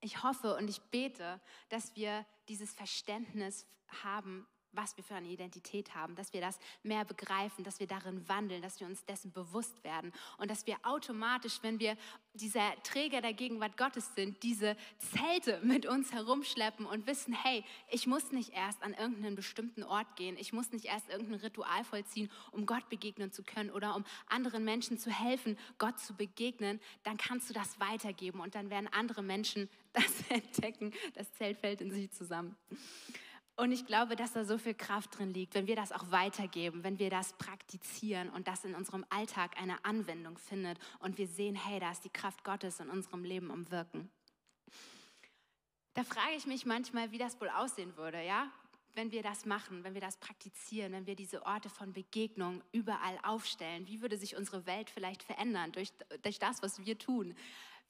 ich 0.00 0.22
hoffe 0.22 0.56
und 0.56 0.68
ich 0.68 0.80
bete, 0.80 1.40
dass 1.68 1.94
wir 1.96 2.24
dieses 2.48 2.72
Verständnis 2.72 3.66
haben, 4.02 4.46
was 4.72 4.96
wir 4.96 5.04
für 5.04 5.14
eine 5.14 5.28
Identität 5.28 5.94
haben, 5.94 6.14
dass 6.14 6.32
wir 6.32 6.40
das 6.40 6.58
mehr 6.82 7.04
begreifen, 7.04 7.64
dass 7.64 7.80
wir 7.80 7.86
darin 7.86 8.28
wandeln, 8.28 8.62
dass 8.62 8.78
wir 8.80 8.86
uns 8.86 9.04
dessen 9.04 9.32
bewusst 9.32 9.82
werden 9.84 10.12
und 10.38 10.50
dass 10.50 10.66
wir 10.66 10.76
automatisch, 10.82 11.58
wenn 11.62 11.80
wir 11.80 11.96
dieser 12.34 12.80
Träger 12.82 13.20
der 13.20 13.32
Gegenwart 13.32 13.76
Gottes 13.76 14.14
sind, 14.14 14.42
diese 14.42 14.76
Zelte 14.98 15.60
mit 15.64 15.86
uns 15.86 16.12
herumschleppen 16.12 16.86
und 16.86 17.06
wissen, 17.06 17.34
hey, 17.34 17.64
ich 17.90 18.06
muss 18.06 18.30
nicht 18.30 18.50
erst 18.50 18.82
an 18.82 18.94
irgendeinen 18.94 19.34
bestimmten 19.34 19.82
Ort 19.82 20.14
gehen, 20.16 20.36
ich 20.38 20.52
muss 20.52 20.70
nicht 20.70 20.84
erst 20.84 21.08
irgendein 21.08 21.40
Ritual 21.40 21.84
vollziehen, 21.84 22.30
um 22.52 22.66
Gott 22.66 22.88
begegnen 22.88 23.32
zu 23.32 23.42
können 23.42 23.70
oder 23.70 23.96
um 23.96 24.04
anderen 24.28 24.64
Menschen 24.64 24.98
zu 24.98 25.10
helfen, 25.10 25.58
Gott 25.78 25.98
zu 25.98 26.14
begegnen, 26.14 26.80
dann 27.02 27.16
kannst 27.16 27.50
du 27.50 27.54
das 27.54 27.80
weitergeben 27.80 28.40
und 28.40 28.54
dann 28.54 28.70
werden 28.70 28.88
andere 28.92 29.22
Menschen 29.22 29.68
das 29.92 30.28
entdecken, 30.28 30.92
das 31.14 31.32
Zelt 31.32 31.58
fällt 31.58 31.80
in 31.80 31.90
sich 31.90 32.10
zusammen. 32.12 32.56
Und 33.56 33.72
ich 33.72 33.84
glaube, 33.84 34.16
dass 34.16 34.32
da 34.32 34.44
so 34.44 34.56
viel 34.56 34.72
Kraft 34.72 35.18
drin 35.18 35.34
liegt, 35.34 35.54
wenn 35.54 35.66
wir 35.66 35.76
das 35.76 35.92
auch 35.92 36.10
weitergeben, 36.10 36.82
wenn 36.82 36.98
wir 36.98 37.10
das 37.10 37.34
praktizieren 37.34 38.30
und 38.30 38.48
das 38.48 38.64
in 38.64 38.74
unserem 38.74 39.04
Alltag 39.10 39.60
eine 39.60 39.84
Anwendung 39.84 40.38
findet 40.38 40.78
und 41.00 41.18
wir 41.18 41.26
sehen, 41.26 41.56
hey, 41.56 41.78
da 41.78 41.90
ist 41.90 42.02
die 42.04 42.10
Kraft 42.10 42.42
Gottes 42.42 42.80
in 42.80 42.88
unserem 42.88 43.22
Leben 43.22 43.50
am 43.50 43.70
Wirken. 43.70 44.10
Da 45.92 46.04
frage 46.04 46.36
ich 46.36 46.46
mich 46.46 46.64
manchmal, 46.64 47.10
wie 47.10 47.18
das 47.18 47.38
wohl 47.38 47.50
aussehen 47.50 47.96
würde, 47.98 48.24
ja? 48.24 48.50
Wenn 48.94 49.12
wir 49.12 49.22
das 49.22 49.44
machen, 49.44 49.84
wenn 49.84 49.92
wir 49.92 50.00
das 50.00 50.16
praktizieren, 50.16 50.92
wenn 50.92 51.06
wir 51.06 51.14
diese 51.14 51.44
Orte 51.44 51.68
von 51.68 51.92
Begegnung 51.92 52.62
überall 52.72 53.18
aufstellen, 53.22 53.86
wie 53.86 54.00
würde 54.00 54.16
sich 54.16 54.36
unsere 54.36 54.64
Welt 54.64 54.88
vielleicht 54.88 55.22
verändern 55.22 55.70
durch, 55.72 55.92
durch 56.22 56.38
das, 56.38 56.62
was 56.62 56.84
wir 56.86 56.98
tun? 56.98 57.34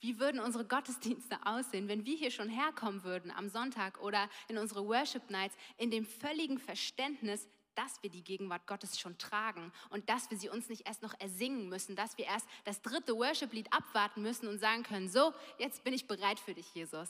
Wie 0.01 0.19
würden 0.19 0.41
unsere 0.41 0.65
Gottesdienste 0.65 1.37
aussehen, 1.45 1.87
wenn 1.87 2.05
wir 2.05 2.15
hier 2.15 2.31
schon 2.31 2.49
herkommen 2.49 3.03
würden 3.03 3.29
am 3.29 3.49
Sonntag 3.49 4.01
oder 4.01 4.29
in 4.47 4.57
unsere 4.57 4.85
Worship 4.87 5.29
Nights 5.29 5.55
in 5.77 5.91
dem 5.91 6.05
völligen 6.05 6.57
Verständnis, 6.57 7.47
dass 7.75 8.01
wir 8.01 8.09
die 8.09 8.23
Gegenwart 8.23 8.65
Gottes 8.65 8.99
schon 8.99 9.19
tragen 9.19 9.71
und 9.91 10.09
dass 10.09 10.29
wir 10.31 10.39
sie 10.39 10.49
uns 10.49 10.69
nicht 10.69 10.87
erst 10.87 11.03
noch 11.03 11.13
ersingen 11.19 11.69
müssen, 11.69 11.95
dass 11.95 12.17
wir 12.17 12.25
erst 12.25 12.47
das 12.63 12.81
dritte 12.81 13.15
Worship-Lied 13.15 13.71
abwarten 13.71 14.23
müssen 14.23 14.47
und 14.47 14.57
sagen 14.59 14.81
können, 14.81 15.07
so, 15.07 15.33
jetzt 15.59 15.83
bin 15.83 15.93
ich 15.93 16.07
bereit 16.07 16.39
für 16.39 16.55
dich, 16.55 16.73
Jesus. 16.73 17.09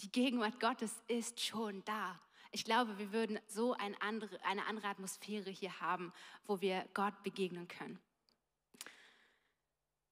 Die 0.00 0.12
Gegenwart 0.12 0.60
Gottes 0.60 0.94
ist 1.08 1.40
schon 1.40 1.82
da. 1.86 2.20
Ich 2.52 2.64
glaube, 2.64 2.98
wir 2.98 3.10
würden 3.10 3.38
so 3.46 3.72
eine 3.72 4.00
andere, 4.02 4.38
eine 4.44 4.66
andere 4.66 4.88
Atmosphäre 4.88 5.50
hier 5.50 5.80
haben, 5.80 6.12
wo 6.44 6.60
wir 6.60 6.86
Gott 6.92 7.22
begegnen 7.22 7.68
können. 7.68 7.98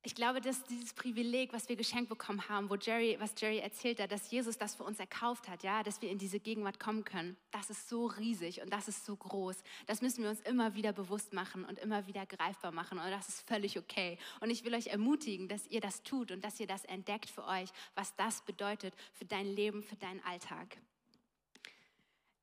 Ich 0.07 0.15
glaube, 0.15 0.41
dass 0.41 0.63
dieses 0.63 0.93
Privileg, 0.93 1.53
was 1.53 1.69
wir 1.69 1.75
geschenkt 1.75 2.09
bekommen 2.09 2.49
haben, 2.49 2.71
wo 2.71 2.77
Jerry, 2.77 3.17
was 3.19 3.35
Jerry 3.37 3.59
erzählt 3.59 3.99
hat, 3.99 4.13
dass 4.13 4.31
Jesus 4.31 4.57
das 4.57 4.77
für 4.77 4.85
uns 4.85 5.01
erkauft 5.01 5.49
hat, 5.49 5.65
ja, 5.65 5.83
dass 5.83 6.01
wir 6.01 6.09
in 6.11 6.17
diese 6.17 6.39
Gegenwart 6.39 6.79
kommen 6.79 7.05
können, 7.05 7.37
das 7.51 7.71
ist 7.71 7.89
so 7.89 8.07
riesig 8.07 8.63
und 8.63 8.73
das 8.73 8.87
ist 8.87 9.05
so 9.05 9.17
groß. 9.17 9.57
Das 9.87 10.03
müssen 10.03 10.23
wir 10.23 10.31
uns 10.31 10.41
immer 10.43 10.77
wieder 10.77 10.93
bewusst 10.93 11.33
machen 11.33 11.65
und 11.65 11.81
immer 11.81 12.07
wieder 12.07 12.25
greifbar 12.25 12.71
machen 12.71 13.01
und 13.01 13.11
das 13.11 13.29
ist 13.29 13.49
völlig 13.49 13.77
okay. 13.81 14.17
Und 14.39 14.51
ich 14.51 14.63
will 14.63 14.77
euch 14.77 14.87
ermutigen, 14.87 15.49
dass 15.49 15.67
ihr 15.67 15.81
das 15.81 16.05
tut 16.05 16.31
und 16.31 16.45
dass 16.45 16.61
ihr 16.61 16.69
das 16.69 16.85
entdeckt 16.85 17.29
für 17.29 17.45
euch, 17.45 17.71
was 17.97 18.15
das 18.15 18.43
bedeutet 18.43 18.95
für 19.13 19.25
dein 19.25 19.47
Leben, 19.47 19.83
für 19.83 19.97
deinen 19.97 20.23
Alltag. 20.23 20.77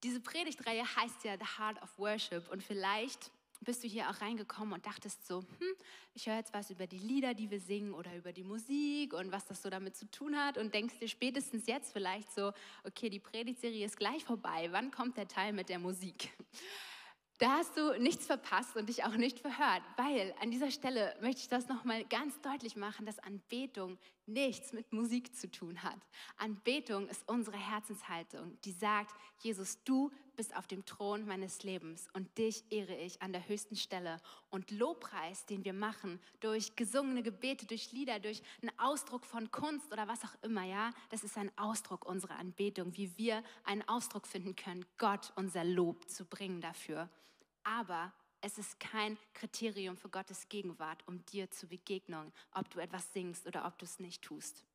Diese 0.03 0.19
Predigtreihe 0.19 0.83
heißt 0.83 1.23
ja 1.23 1.37
The 1.37 1.57
Heart 1.57 1.81
of 1.81 1.97
Worship 1.97 2.51
und 2.51 2.61
vielleicht 2.61 3.31
bist 3.63 3.83
du 3.83 3.87
hier 3.87 4.09
auch 4.09 4.21
reingekommen 4.21 4.73
und 4.73 4.85
dachtest 4.85 5.25
so, 5.25 5.39
hm, 5.39 5.75
ich 6.13 6.27
höre 6.27 6.37
jetzt 6.37 6.53
was 6.53 6.69
über 6.69 6.87
die 6.87 6.99
Lieder, 6.99 7.33
die 7.33 7.49
wir 7.49 7.59
singen 7.59 7.93
oder 7.93 8.15
über 8.15 8.31
die 8.31 8.43
Musik 8.43 9.13
und 9.13 9.31
was 9.31 9.45
das 9.45 9.61
so 9.61 9.69
damit 9.69 9.95
zu 9.95 10.09
tun 10.09 10.37
hat 10.37 10.57
und 10.57 10.73
denkst 10.73 10.99
dir 10.99 11.07
spätestens 11.07 11.67
jetzt 11.67 11.93
vielleicht 11.93 12.31
so, 12.33 12.51
okay, 12.83 13.09
die 13.09 13.19
Predigtserie 13.19 13.85
ist 13.85 13.97
gleich 13.97 14.23
vorbei, 14.23 14.69
wann 14.71 14.91
kommt 14.91 15.17
der 15.17 15.27
Teil 15.27 15.53
mit 15.53 15.69
der 15.69 15.79
Musik? 15.79 16.29
Da 17.39 17.57
hast 17.57 17.75
du 17.75 17.99
nichts 17.99 18.27
verpasst 18.27 18.75
und 18.77 18.87
dich 18.87 19.03
auch 19.03 19.15
nicht 19.15 19.39
verhört, 19.39 19.81
weil 19.97 20.33
an 20.39 20.51
dieser 20.51 20.71
Stelle 20.71 21.15
möchte 21.19 21.41
ich 21.41 21.47
das 21.49 21.67
nochmal 21.67 22.05
ganz 22.05 22.39
deutlich 22.41 22.75
machen, 22.75 23.05
dass 23.05 23.19
Anbetung 23.19 23.97
nichts 24.25 24.71
mit 24.71 24.93
Musik 24.93 25.35
zu 25.35 25.49
tun 25.49 25.83
hat. 25.83 25.97
Anbetung 26.37 27.07
ist 27.09 27.27
unsere 27.27 27.57
Herzenshaltung, 27.57 28.57
die 28.63 28.71
sagt, 28.71 29.13
Jesus, 29.41 29.83
du 29.83 30.11
bist 30.35 30.55
auf 30.55 30.67
dem 30.67 30.85
Thron 30.85 31.25
meines 31.25 31.63
Lebens 31.63 32.07
und 32.13 32.37
dich 32.37 32.63
ehre 32.69 32.95
ich 32.95 33.21
an 33.21 33.31
der 33.31 33.47
höchsten 33.47 33.75
Stelle. 33.75 34.17
Und 34.49 34.71
Lobpreis, 34.71 35.45
den 35.45 35.63
wir 35.65 35.73
machen, 35.73 36.19
durch 36.39 36.75
gesungene 36.75 37.23
Gebete, 37.23 37.65
durch 37.65 37.91
Lieder, 37.91 38.19
durch 38.19 38.41
einen 38.61 38.77
Ausdruck 38.79 39.25
von 39.25 39.51
Kunst 39.51 39.91
oder 39.91 40.07
was 40.07 40.23
auch 40.23 40.35
immer, 40.43 40.63
ja, 40.63 40.91
das 41.09 41.23
ist 41.23 41.37
ein 41.37 41.51
Ausdruck 41.57 42.05
unserer 42.05 42.37
Anbetung, 42.37 42.95
wie 42.97 43.17
wir 43.17 43.43
einen 43.63 43.87
Ausdruck 43.87 44.27
finden 44.27 44.55
können, 44.55 44.85
Gott 44.97 45.31
unser 45.35 45.63
Lob 45.63 46.09
zu 46.09 46.25
bringen 46.25 46.61
dafür. 46.61 47.09
Aber 47.63 48.11
es 48.41 48.57
ist 48.57 48.79
kein 48.79 49.17
Kriterium 49.33 49.95
für 49.95 50.09
Gottes 50.09 50.49
Gegenwart, 50.49 51.01
um 51.07 51.25
dir 51.27 51.49
zu 51.49 51.65
begegnen, 51.65 52.33
ob 52.51 52.69
du 52.69 52.79
etwas 52.79 53.13
singst 53.13 53.47
oder 53.47 53.65
ob 53.65 53.77
du 53.77 53.85
es 53.85 53.99
nicht 53.99 54.21
tust. 54.21 54.65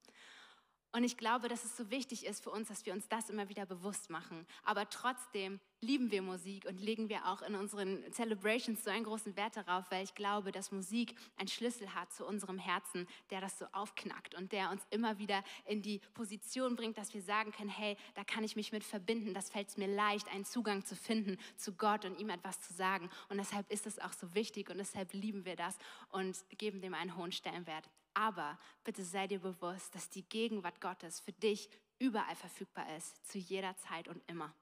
Und 0.90 1.04
ich 1.04 1.18
glaube, 1.18 1.48
dass 1.48 1.64
es 1.64 1.76
so 1.76 1.90
wichtig 1.90 2.24
ist 2.24 2.42
für 2.42 2.50
uns, 2.50 2.68
dass 2.68 2.86
wir 2.86 2.94
uns 2.94 3.08
das 3.08 3.28
immer 3.28 3.48
wieder 3.50 3.66
bewusst 3.66 4.08
machen. 4.08 4.46
Aber 4.64 4.88
trotzdem 4.88 5.60
lieben 5.80 6.10
wir 6.10 6.22
Musik 6.22 6.64
und 6.64 6.80
legen 6.80 7.08
wir 7.10 7.26
auch 7.26 7.42
in 7.42 7.54
unseren 7.54 8.02
Celebrations 8.12 8.82
so 8.82 8.90
einen 8.90 9.04
großen 9.04 9.36
Wert 9.36 9.56
darauf, 9.56 9.90
weil 9.90 10.02
ich 10.02 10.14
glaube, 10.14 10.50
dass 10.50 10.72
Musik 10.72 11.14
einen 11.36 11.48
Schlüssel 11.48 11.94
hat 11.94 12.12
zu 12.12 12.24
unserem 12.26 12.58
Herzen, 12.58 13.06
der 13.30 13.40
das 13.42 13.58
so 13.58 13.66
aufknackt 13.72 14.34
und 14.34 14.50
der 14.52 14.70
uns 14.70 14.82
immer 14.90 15.18
wieder 15.18 15.44
in 15.66 15.82
die 15.82 16.00
Position 16.14 16.74
bringt, 16.74 16.96
dass 16.96 17.12
wir 17.12 17.22
sagen 17.22 17.52
können, 17.52 17.70
hey, 17.70 17.96
da 18.14 18.24
kann 18.24 18.42
ich 18.42 18.56
mich 18.56 18.72
mit 18.72 18.82
verbinden, 18.82 19.34
das 19.34 19.50
fällt 19.50 19.76
mir 19.76 19.88
leicht, 19.88 20.28
einen 20.28 20.46
Zugang 20.46 20.84
zu 20.84 20.96
finden 20.96 21.36
zu 21.56 21.74
Gott 21.74 22.06
und 22.06 22.18
ihm 22.18 22.30
etwas 22.30 22.60
zu 22.60 22.72
sagen. 22.72 23.10
Und 23.28 23.36
deshalb 23.36 23.70
ist 23.70 23.86
es 23.86 23.98
auch 23.98 24.14
so 24.14 24.34
wichtig 24.34 24.70
und 24.70 24.78
deshalb 24.78 25.12
lieben 25.12 25.44
wir 25.44 25.54
das 25.54 25.76
und 26.08 26.36
geben 26.56 26.80
dem 26.80 26.94
einen 26.94 27.16
hohen 27.16 27.32
Stellenwert. 27.32 27.88
Aber 28.18 28.58
bitte 28.82 29.04
sei 29.04 29.28
dir 29.28 29.38
bewusst, 29.38 29.94
dass 29.94 30.10
die 30.10 30.24
Gegenwart 30.28 30.80
Gottes 30.80 31.20
für 31.20 31.30
dich 31.30 31.70
überall 32.00 32.34
verfügbar 32.34 32.96
ist, 32.96 33.30
zu 33.30 33.38
jeder 33.38 33.76
Zeit 33.76 34.08
und 34.08 34.20
immer. 34.26 34.52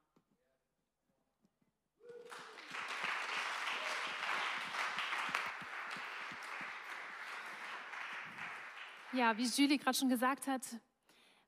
Ja, 9.12 9.34
wie 9.38 9.44
Julie 9.44 9.78
gerade 9.78 9.96
schon 9.96 10.10
gesagt 10.10 10.46
hat, 10.46 10.60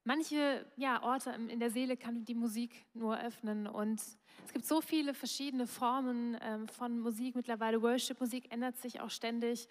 manche 0.04 0.64
ja, 0.76 1.02
Orte 1.02 1.32
in 1.32 1.60
der 1.60 1.70
Seele 1.70 1.98
kann 1.98 2.24
die 2.24 2.34
Musik 2.34 2.86
nur 2.94 3.20
öffnen. 3.20 3.66
Und 3.66 4.00
es 4.46 4.52
gibt 4.54 4.64
so 4.64 4.80
viele 4.80 5.12
verschiedene 5.12 5.66
Formen 5.66 6.38
ähm, 6.40 6.68
von 6.68 7.00
Musik 7.00 7.34
mittlerweile. 7.34 7.82
Worship-Musik 7.82 8.50
ändert 8.50 8.78
sich 8.78 9.02
auch 9.02 9.10
ständig. 9.10 9.68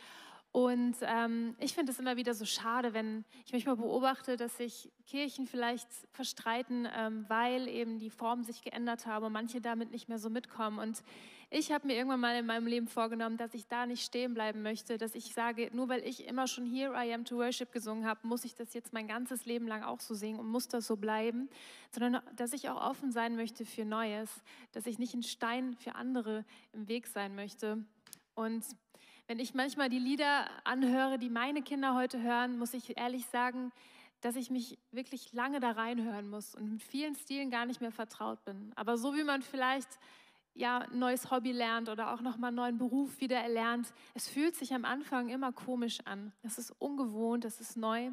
Und 0.51 0.95
ähm, 1.01 1.55
ich 1.59 1.73
finde 1.73 1.91
es 1.91 1.99
immer 1.99 2.17
wieder 2.17 2.33
so 2.33 2.45
schade, 2.45 2.93
wenn 2.93 3.25
ich 3.45 3.51
manchmal 3.51 3.75
beobachte, 3.75 4.37
dass 4.37 4.57
sich 4.57 4.91
Kirchen 5.05 5.45
vielleicht 5.45 5.87
verstreiten, 6.11 6.87
ähm, 6.95 7.25
weil 7.27 7.67
eben 7.67 7.99
die 7.99 8.09
Formen 8.09 8.43
sich 8.43 8.61
geändert 8.63 9.05
haben 9.05 9.25
und 9.25 9.33
manche 9.33 9.61
damit 9.61 9.91
nicht 9.91 10.09
mehr 10.09 10.17
so 10.17 10.29
mitkommen. 10.29 10.79
Und 10.79 11.03
ich 11.49 11.71
habe 11.71 11.87
mir 11.87 11.95
irgendwann 11.95 12.19
mal 12.19 12.35
in 12.37 12.45
meinem 12.45 12.67
Leben 12.67 12.87
vorgenommen, 12.87 13.37
dass 13.37 13.53
ich 13.53 13.67
da 13.67 13.85
nicht 13.85 14.03
stehen 14.03 14.33
bleiben 14.33 14.63
möchte, 14.63 14.97
dass 14.97 15.15
ich 15.15 15.33
sage, 15.33 15.69
nur 15.73 15.87
weil 15.87 16.03
ich 16.03 16.27
immer 16.27 16.47
schon 16.47 16.65
Here 16.65 16.93
I 16.93 17.13
Am 17.13 17.23
to 17.23 17.37
Worship 17.37 17.71
gesungen 17.71 18.05
habe, 18.05 18.27
muss 18.27 18.43
ich 18.43 18.55
das 18.55 18.73
jetzt 18.73 18.91
mein 18.91 19.07
ganzes 19.07 19.45
Leben 19.45 19.67
lang 19.67 19.83
auch 19.83 20.01
so 20.01 20.13
singen 20.13 20.39
und 20.39 20.47
muss 20.47 20.67
das 20.67 20.87
so 20.87 20.97
bleiben, 20.97 21.49
sondern 21.91 22.21
dass 22.35 22.51
ich 22.51 22.67
auch 22.69 22.81
offen 22.81 23.11
sein 23.11 23.35
möchte 23.35 23.63
für 23.63 23.85
Neues, 23.85 24.29
dass 24.71 24.87
ich 24.87 24.97
nicht 24.97 25.13
ein 25.13 25.23
Stein 25.23 25.75
für 25.75 25.95
andere 25.95 26.43
im 26.73 26.87
Weg 26.87 27.07
sein 27.07 27.35
möchte. 27.35 27.85
Und 28.35 28.65
wenn 29.27 29.39
ich 29.39 29.53
manchmal 29.53 29.89
die 29.89 29.99
Lieder 29.99 30.49
anhöre, 30.63 31.19
die 31.19 31.29
meine 31.29 31.61
Kinder 31.61 31.95
heute 31.95 32.21
hören, 32.21 32.57
muss 32.57 32.73
ich 32.73 32.97
ehrlich 32.97 33.25
sagen, 33.27 33.71
dass 34.21 34.35
ich 34.35 34.49
mich 34.49 34.79
wirklich 34.91 35.33
lange 35.33 35.59
da 35.59 35.71
reinhören 35.71 36.29
muss 36.29 36.55
und 36.55 36.71
mit 36.71 36.81
vielen 36.81 37.15
Stilen 37.15 37.51
gar 37.51 37.65
nicht 37.65 37.81
mehr 37.81 37.91
vertraut 37.91 38.43
bin. 38.45 38.71
Aber 38.75 38.97
so 38.97 39.15
wie 39.15 39.23
man 39.23 39.41
vielleicht 39.41 39.99
ja 40.55 40.79
ein 40.79 40.97
neues 40.97 41.29
Hobby 41.29 41.51
lernt 41.51 41.89
oder 41.89 42.13
auch 42.13 42.21
noch 42.21 42.37
mal 42.37 42.47
einen 42.47 42.55
neuen 42.55 42.77
Beruf 42.77 43.19
wieder 43.19 43.37
erlernt, 43.37 43.93
es 44.15 44.27
fühlt 44.27 44.55
sich 44.55 44.73
am 44.73 44.85
Anfang 44.85 45.29
immer 45.29 45.51
komisch 45.51 45.99
an. 46.05 46.31
Es 46.41 46.57
ist 46.57 46.71
ungewohnt, 46.79 47.45
es 47.45 47.59
ist 47.59 47.77
neu. 47.77 48.09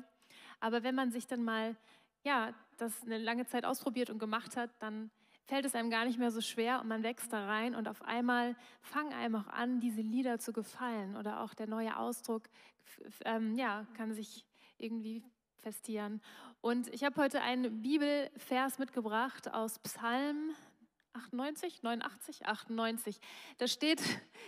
Aber 0.60 0.82
wenn 0.82 0.94
man 0.94 1.10
sich 1.10 1.26
dann 1.26 1.42
mal 1.42 1.76
ja 2.24 2.52
das 2.76 3.02
eine 3.02 3.18
lange 3.18 3.46
Zeit 3.46 3.64
ausprobiert 3.64 4.10
und 4.10 4.18
gemacht 4.18 4.56
hat, 4.56 4.70
dann 4.80 5.10
fällt 5.44 5.64
es 5.64 5.74
einem 5.74 5.90
gar 5.90 6.04
nicht 6.04 6.18
mehr 6.18 6.30
so 6.30 6.40
schwer 6.40 6.80
und 6.80 6.88
man 6.88 7.02
wächst 7.02 7.32
da 7.32 7.46
rein 7.46 7.74
und 7.74 7.88
auf 7.88 8.02
einmal 8.02 8.56
fangen 8.82 9.12
einem 9.12 9.36
auch 9.36 9.48
an, 9.48 9.80
diese 9.80 10.00
Lieder 10.00 10.38
zu 10.38 10.52
gefallen 10.52 11.16
oder 11.16 11.40
auch 11.40 11.54
der 11.54 11.66
neue 11.66 11.96
Ausdruck 11.96 12.48
ähm, 13.24 13.54
ja, 13.56 13.86
kann 13.96 14.12
sich 14.12 14.44
irgendwie 14.78 15.22
festieren. 15.58 16.20
Und 16.60 16.88
ich 16.94 17.04
habe 17.04 17.20
heute 17.20 17.40
einen 17.42 17.82
Bibelvers 17.82 18.78
mitgebracht 18.78 19.52
aus 19.52 19.78
Psalm 19.80 20.50
98, 21.14 21.82
89, 21.82 22.46
98. 22.46 23.20
Da 23.58 23.66
steht, 23.68 24.02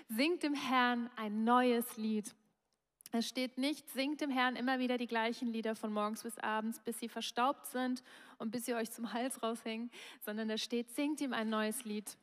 singt 0.09 0.43
dem 0.43 0.55
Herrn 0.55 1.11
ein 1.17 1.45
neues 1.45 1.97
Lied. 1.97 2.35
Es 3.13 3.29
steht 3.29 3.57
nicht, 3.57 3.89
singt 3.91 4.21
dem 4.21 4.31
Herrn 4.31 4.57
immer 4.57 4.79
wieder 4.79 4.99
die 4.99 5.07
gleichen 5.07 5.53
Lieder 5.53 5.75
von 5.75 5.93
morgens 5.93 6.23
bis 6.23 6.39
abends, 6.39 6.81
bis 6.81 6.99
sie 6.99 7.09
verstaubt 7.09 7.67
sind 7.67 8.03
und 8.39 8.51
bis 8.51 8.67
sie 8.67 8.75
euch 8.75 8.91
zum 8.91 9.13
Hals 9.13 9.43
raushängen, 9.43 9.91
sondern 10.25 10.49
da 10.49 10.59
steht, 10.59 10.91
singt 10.91 11.21
ihm 11.21 11.33
ein 11.33 11.49
neues 11.49 11.85
Lied. 11.85 12.17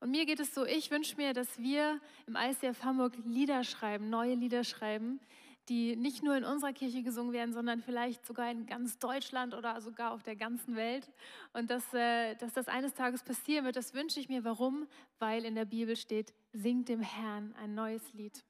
Und 0.00 0.10
mir 0.10 0.26
geht 0.26 0.40
es 0.40 0.54
so, 0.54 0.64
ich 0.64 0.90
wünsche 0.90 1.16
mir, 1.16 1.32
dass 1.32 1.58
wir 1.58 2.00
im 2.26 2.36
ICF 2.36 2.84
Hamburg 2.84 3.14
Lieder 3.24 3.64
schreiben, 3.64 4.10
neue 4.10 4.34
Lieder 4.34 4.62
schreiben, 4.64 5.20
die 5.68 5.96
nicht 5.96 6.22
nur 6.22 6.36
in 6.36 6.44
unserer 6.44 6.72
Kirche 6.72 7.02
gesungen 7.02 7.32
werden, 7.32 7.52
sondern 7.52 7.80
vielleicht 7.80 8.24
sogar 8.24 8.50
in 8.50 8.66
ganz 8.66 8.98
Deutschland 8.98 9.54
oder 9.54 9.80
sogar 9.80 10.12
auf 10.12 10.22
der 10.22 10.36
ganzen 10.36 10.76
Welt. 10.76 11.10
Und 11.54 11.70
dass, 11.70 11.92
äh, 11.92 12.34
dass 12.36 12.52
das 12.52 12.68
eines 12.68 12.94
Tages 12.94 13.22
passieren 13.22 13.64
wird, 13.64 13.76
das 13.76 13.94
wünsche 13.94 14.20
ich 14.20 14.28
mir. 14.28 14.44
Warum? 14.44 14.86
Weil 15.18 15.44
in 15.44 15.54
der 15.54 15.64
Bibel 15.64 15.96
steht, 15.96 16.32
singt 16.52 16.88
dem 16.88 17.00
Herrn 17.00 17.54
ein 17.60 17.74
neues 17.74 18.12
Lied. 18.12 18.44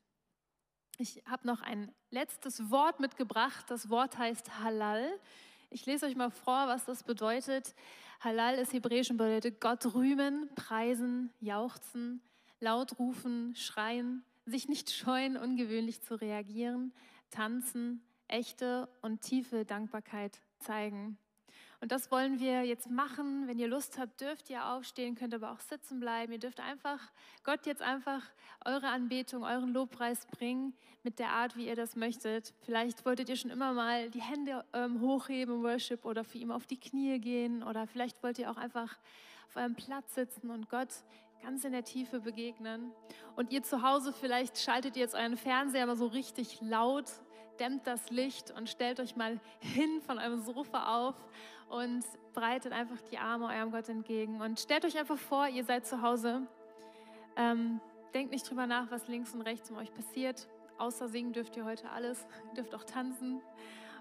Ich 0.98 1.22
habe 1.26 1.46
noch 1.46 1.60
ein 1.60 1.92
letztes 2.10 2.70
Wort 2.70 3.00
mitgebracht. 3.00 3.66
Das 3.68 3.90
Wort 3.90 4.16
heißt 4.16 4.60
Halal. 4.60 5.06
Ich 5.68 5.84
lese 5.84 6.06
euch 6.06 6.16
mal 6.16 6.30
vor, 6.30 6.68
was 6.68 6.86
das 6.86 7.02
bedeutet. 7.02 7.74
Halal 8.20 8.54
ist 8.54 8.72
hebräisch 8.72 9.10
und 9.10 9.18
bedeutet 9.18 9.60
Gott 9.60 9.94
rühmen, 9.94 10.48
preisen, 10.54 11.34
jauchzen, 11.40 12.22
laut 12.60 12.98
rufen, 12.98 13.54
schreien, 13.54 14.24
sich 14.46 14.68
nicht 14.68 14.90
scheuen, 14.90 15.36
ungewöhnlich 15.36 16.00
zu 16.00 16.14
reagieren, 16.18 16.94
tanzen, 17.30 18.02
echte 18.26 18.88
und 19.02 19.20
tiefe 19.20 19.66
Dankbarkeit 19.66 20.40
zeigen. 20.60 21.18
Und 21.80 21.92
das 21.92 22.10
wollen 22.10 22.40
wir 22.40 22.64
jetzt 22.64 22.90
machen. 22.90 23.46
Wenn 23.46 23.58
ihr 23.58 23.68
Lust 23.68 23.98
habt, 23.98 24.20
dürft 24.20 24.48
ihr 24.50 24.66
aufstehen, 24.66 25.14
könnt 25.14 25.34
aber 25.34 25.52
auch 25.52 25.60
sitzen 25.60 26.00
bleiben. 26.00 26.32
Ihr 26.32 26.38
dürft 26.38 26.60
einfach 26.60 27.00
Gott 27.44 27.66
jetzt 27.66 27.82
einfach 27.82 28.22
eure 28.64 28.88
Anbetung, 28.88 29.44
euren 29.44 29.72
Lobpreis 29.72 30.26
bringen 30.26 30.74
mit 31.02 31.18
der 31.18 31.30
Art, 31.30 31.56
wie 31.56 31.66
ihr 31.66 31.76
das 31.76 31.94
möchtet. 31.94 32.54
Vielleicht 32.62 33.04
wolltet 33.04 33.28
ihr 33.28 33.36
schon 33.36 33.50
immer 33.50 33.72
mal 33.72 34.10
die 34.10 34.22
Hände 34.22 34.64
ähm, 34.72 35.00
hochheben 35.00 35.56
im 35.56 35.62
Worship 35.62 36.04
oder 36.04 36.24
für 36.24 36.38
ihn 36.38 36.50
auf 36.50 36.66
die 36.66 36.80
Knie 36.80 37.18
gehen 37.20 37.62
oder 37.62 37.86
vielleicht 37.86 38.22
wollt 38.22 38.38
ihr 38.38 38.50
auch 38.50 38.56
einfach 38.56 38.96
auf 39.48 39.56
eurem 39.56 39.74
Platz 39.74 40.14
sitzen 40.14 40.50
und 40.50 40.68
Gott 40.68 40.88
ganz 41.42 41.64
in 41.64 41.72
der 41.72 41.84
Tiefe 41.84 42.20
begegnen. 42.20 42.92
Und 43.36 43.52
ihr 43.52 43.62
zu 43.62 43.82
Hause, 43.82 44.12
vielleicht 44.12 44.58
schaltet 44.58 44.96
ihr 44.96 45.02
jetzt 45.02 45.14
euren 45.14 45.36
Fernseher 45.36 45.86
mal 45.86 45.96
so 45.96 46.06
richtig 46.06 46.58
laut, 46.60 47.04
dämmt 47.60 47.86
das 47.86 48.10
Licht 48.10 48.50
und 48.50 48.68
stellt 48.68 48.98
euch 49.00 49.16
mal 49.16 49.38
hin 49.60 50.00
von 50.06 50.18
eurem 50.18 50.40
Sofa 50.40 51.06
auf 51.06 51.14
und 51.68 52.04
breitet 52.34 52.72
einfach 52.72 53.00
die 53.10 53.18
Arme 53.18 53.46
eurem 53.46 53.70
Gott 53.70 53.88
entgegen 53.88 54.40
und 54.40 54.60
stellt 54.60 54.84
euch 54.84 54.98
einfach 54.98 55.18
vor, 55.18 55.48
ihr 55.48 55.64
seid 55.64 55.86
zu 55.86 56.02
Hause. 56.02 56.42
Ähm, 57.36 57.80
denkt 58.14 58.32
nicht 58.32 58.48
drüber 58.48 58.66
nach, 58.66 58.90
was 58.90 59.08
links 59.08 59.34
und 59.34 59.42
rechts 59.42 59.70
um 59.70 59.76
euch 59.76 59.92
passiert. 59.92 60.48
Außer 60.78 61.08
singen 61.08 61.32
dürft 61.32 61.56
ihr 61.56 61.64
heute 61.64 61.90
alles, 61.90 62.26
ihr 62.48 62.54
dürft 62.56 62.74
auch 62.74 62.84
tanzen. 62.84 63.40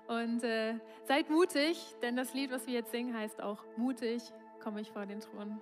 Und 0.08 0.44
äh, 0.44 0.76
seid 1.06 1.30
mutig, 1.30 1.96
denn 2.02 2.16
das 2.16 2.34
Lied, 2.34 2.52
was 2.52 2.68
wir 2.68 2.74
jetzt 2.74 2.92
singen, 2.92 3.18
heißt 3.18 3.42
auch 3.42 3.64
mutig 3.76 4.22
komme 4.66 4.82
ich 4.82 4.92
vor 4.92 5.06
den 5.06 5.20
Thron. 5.20 5.62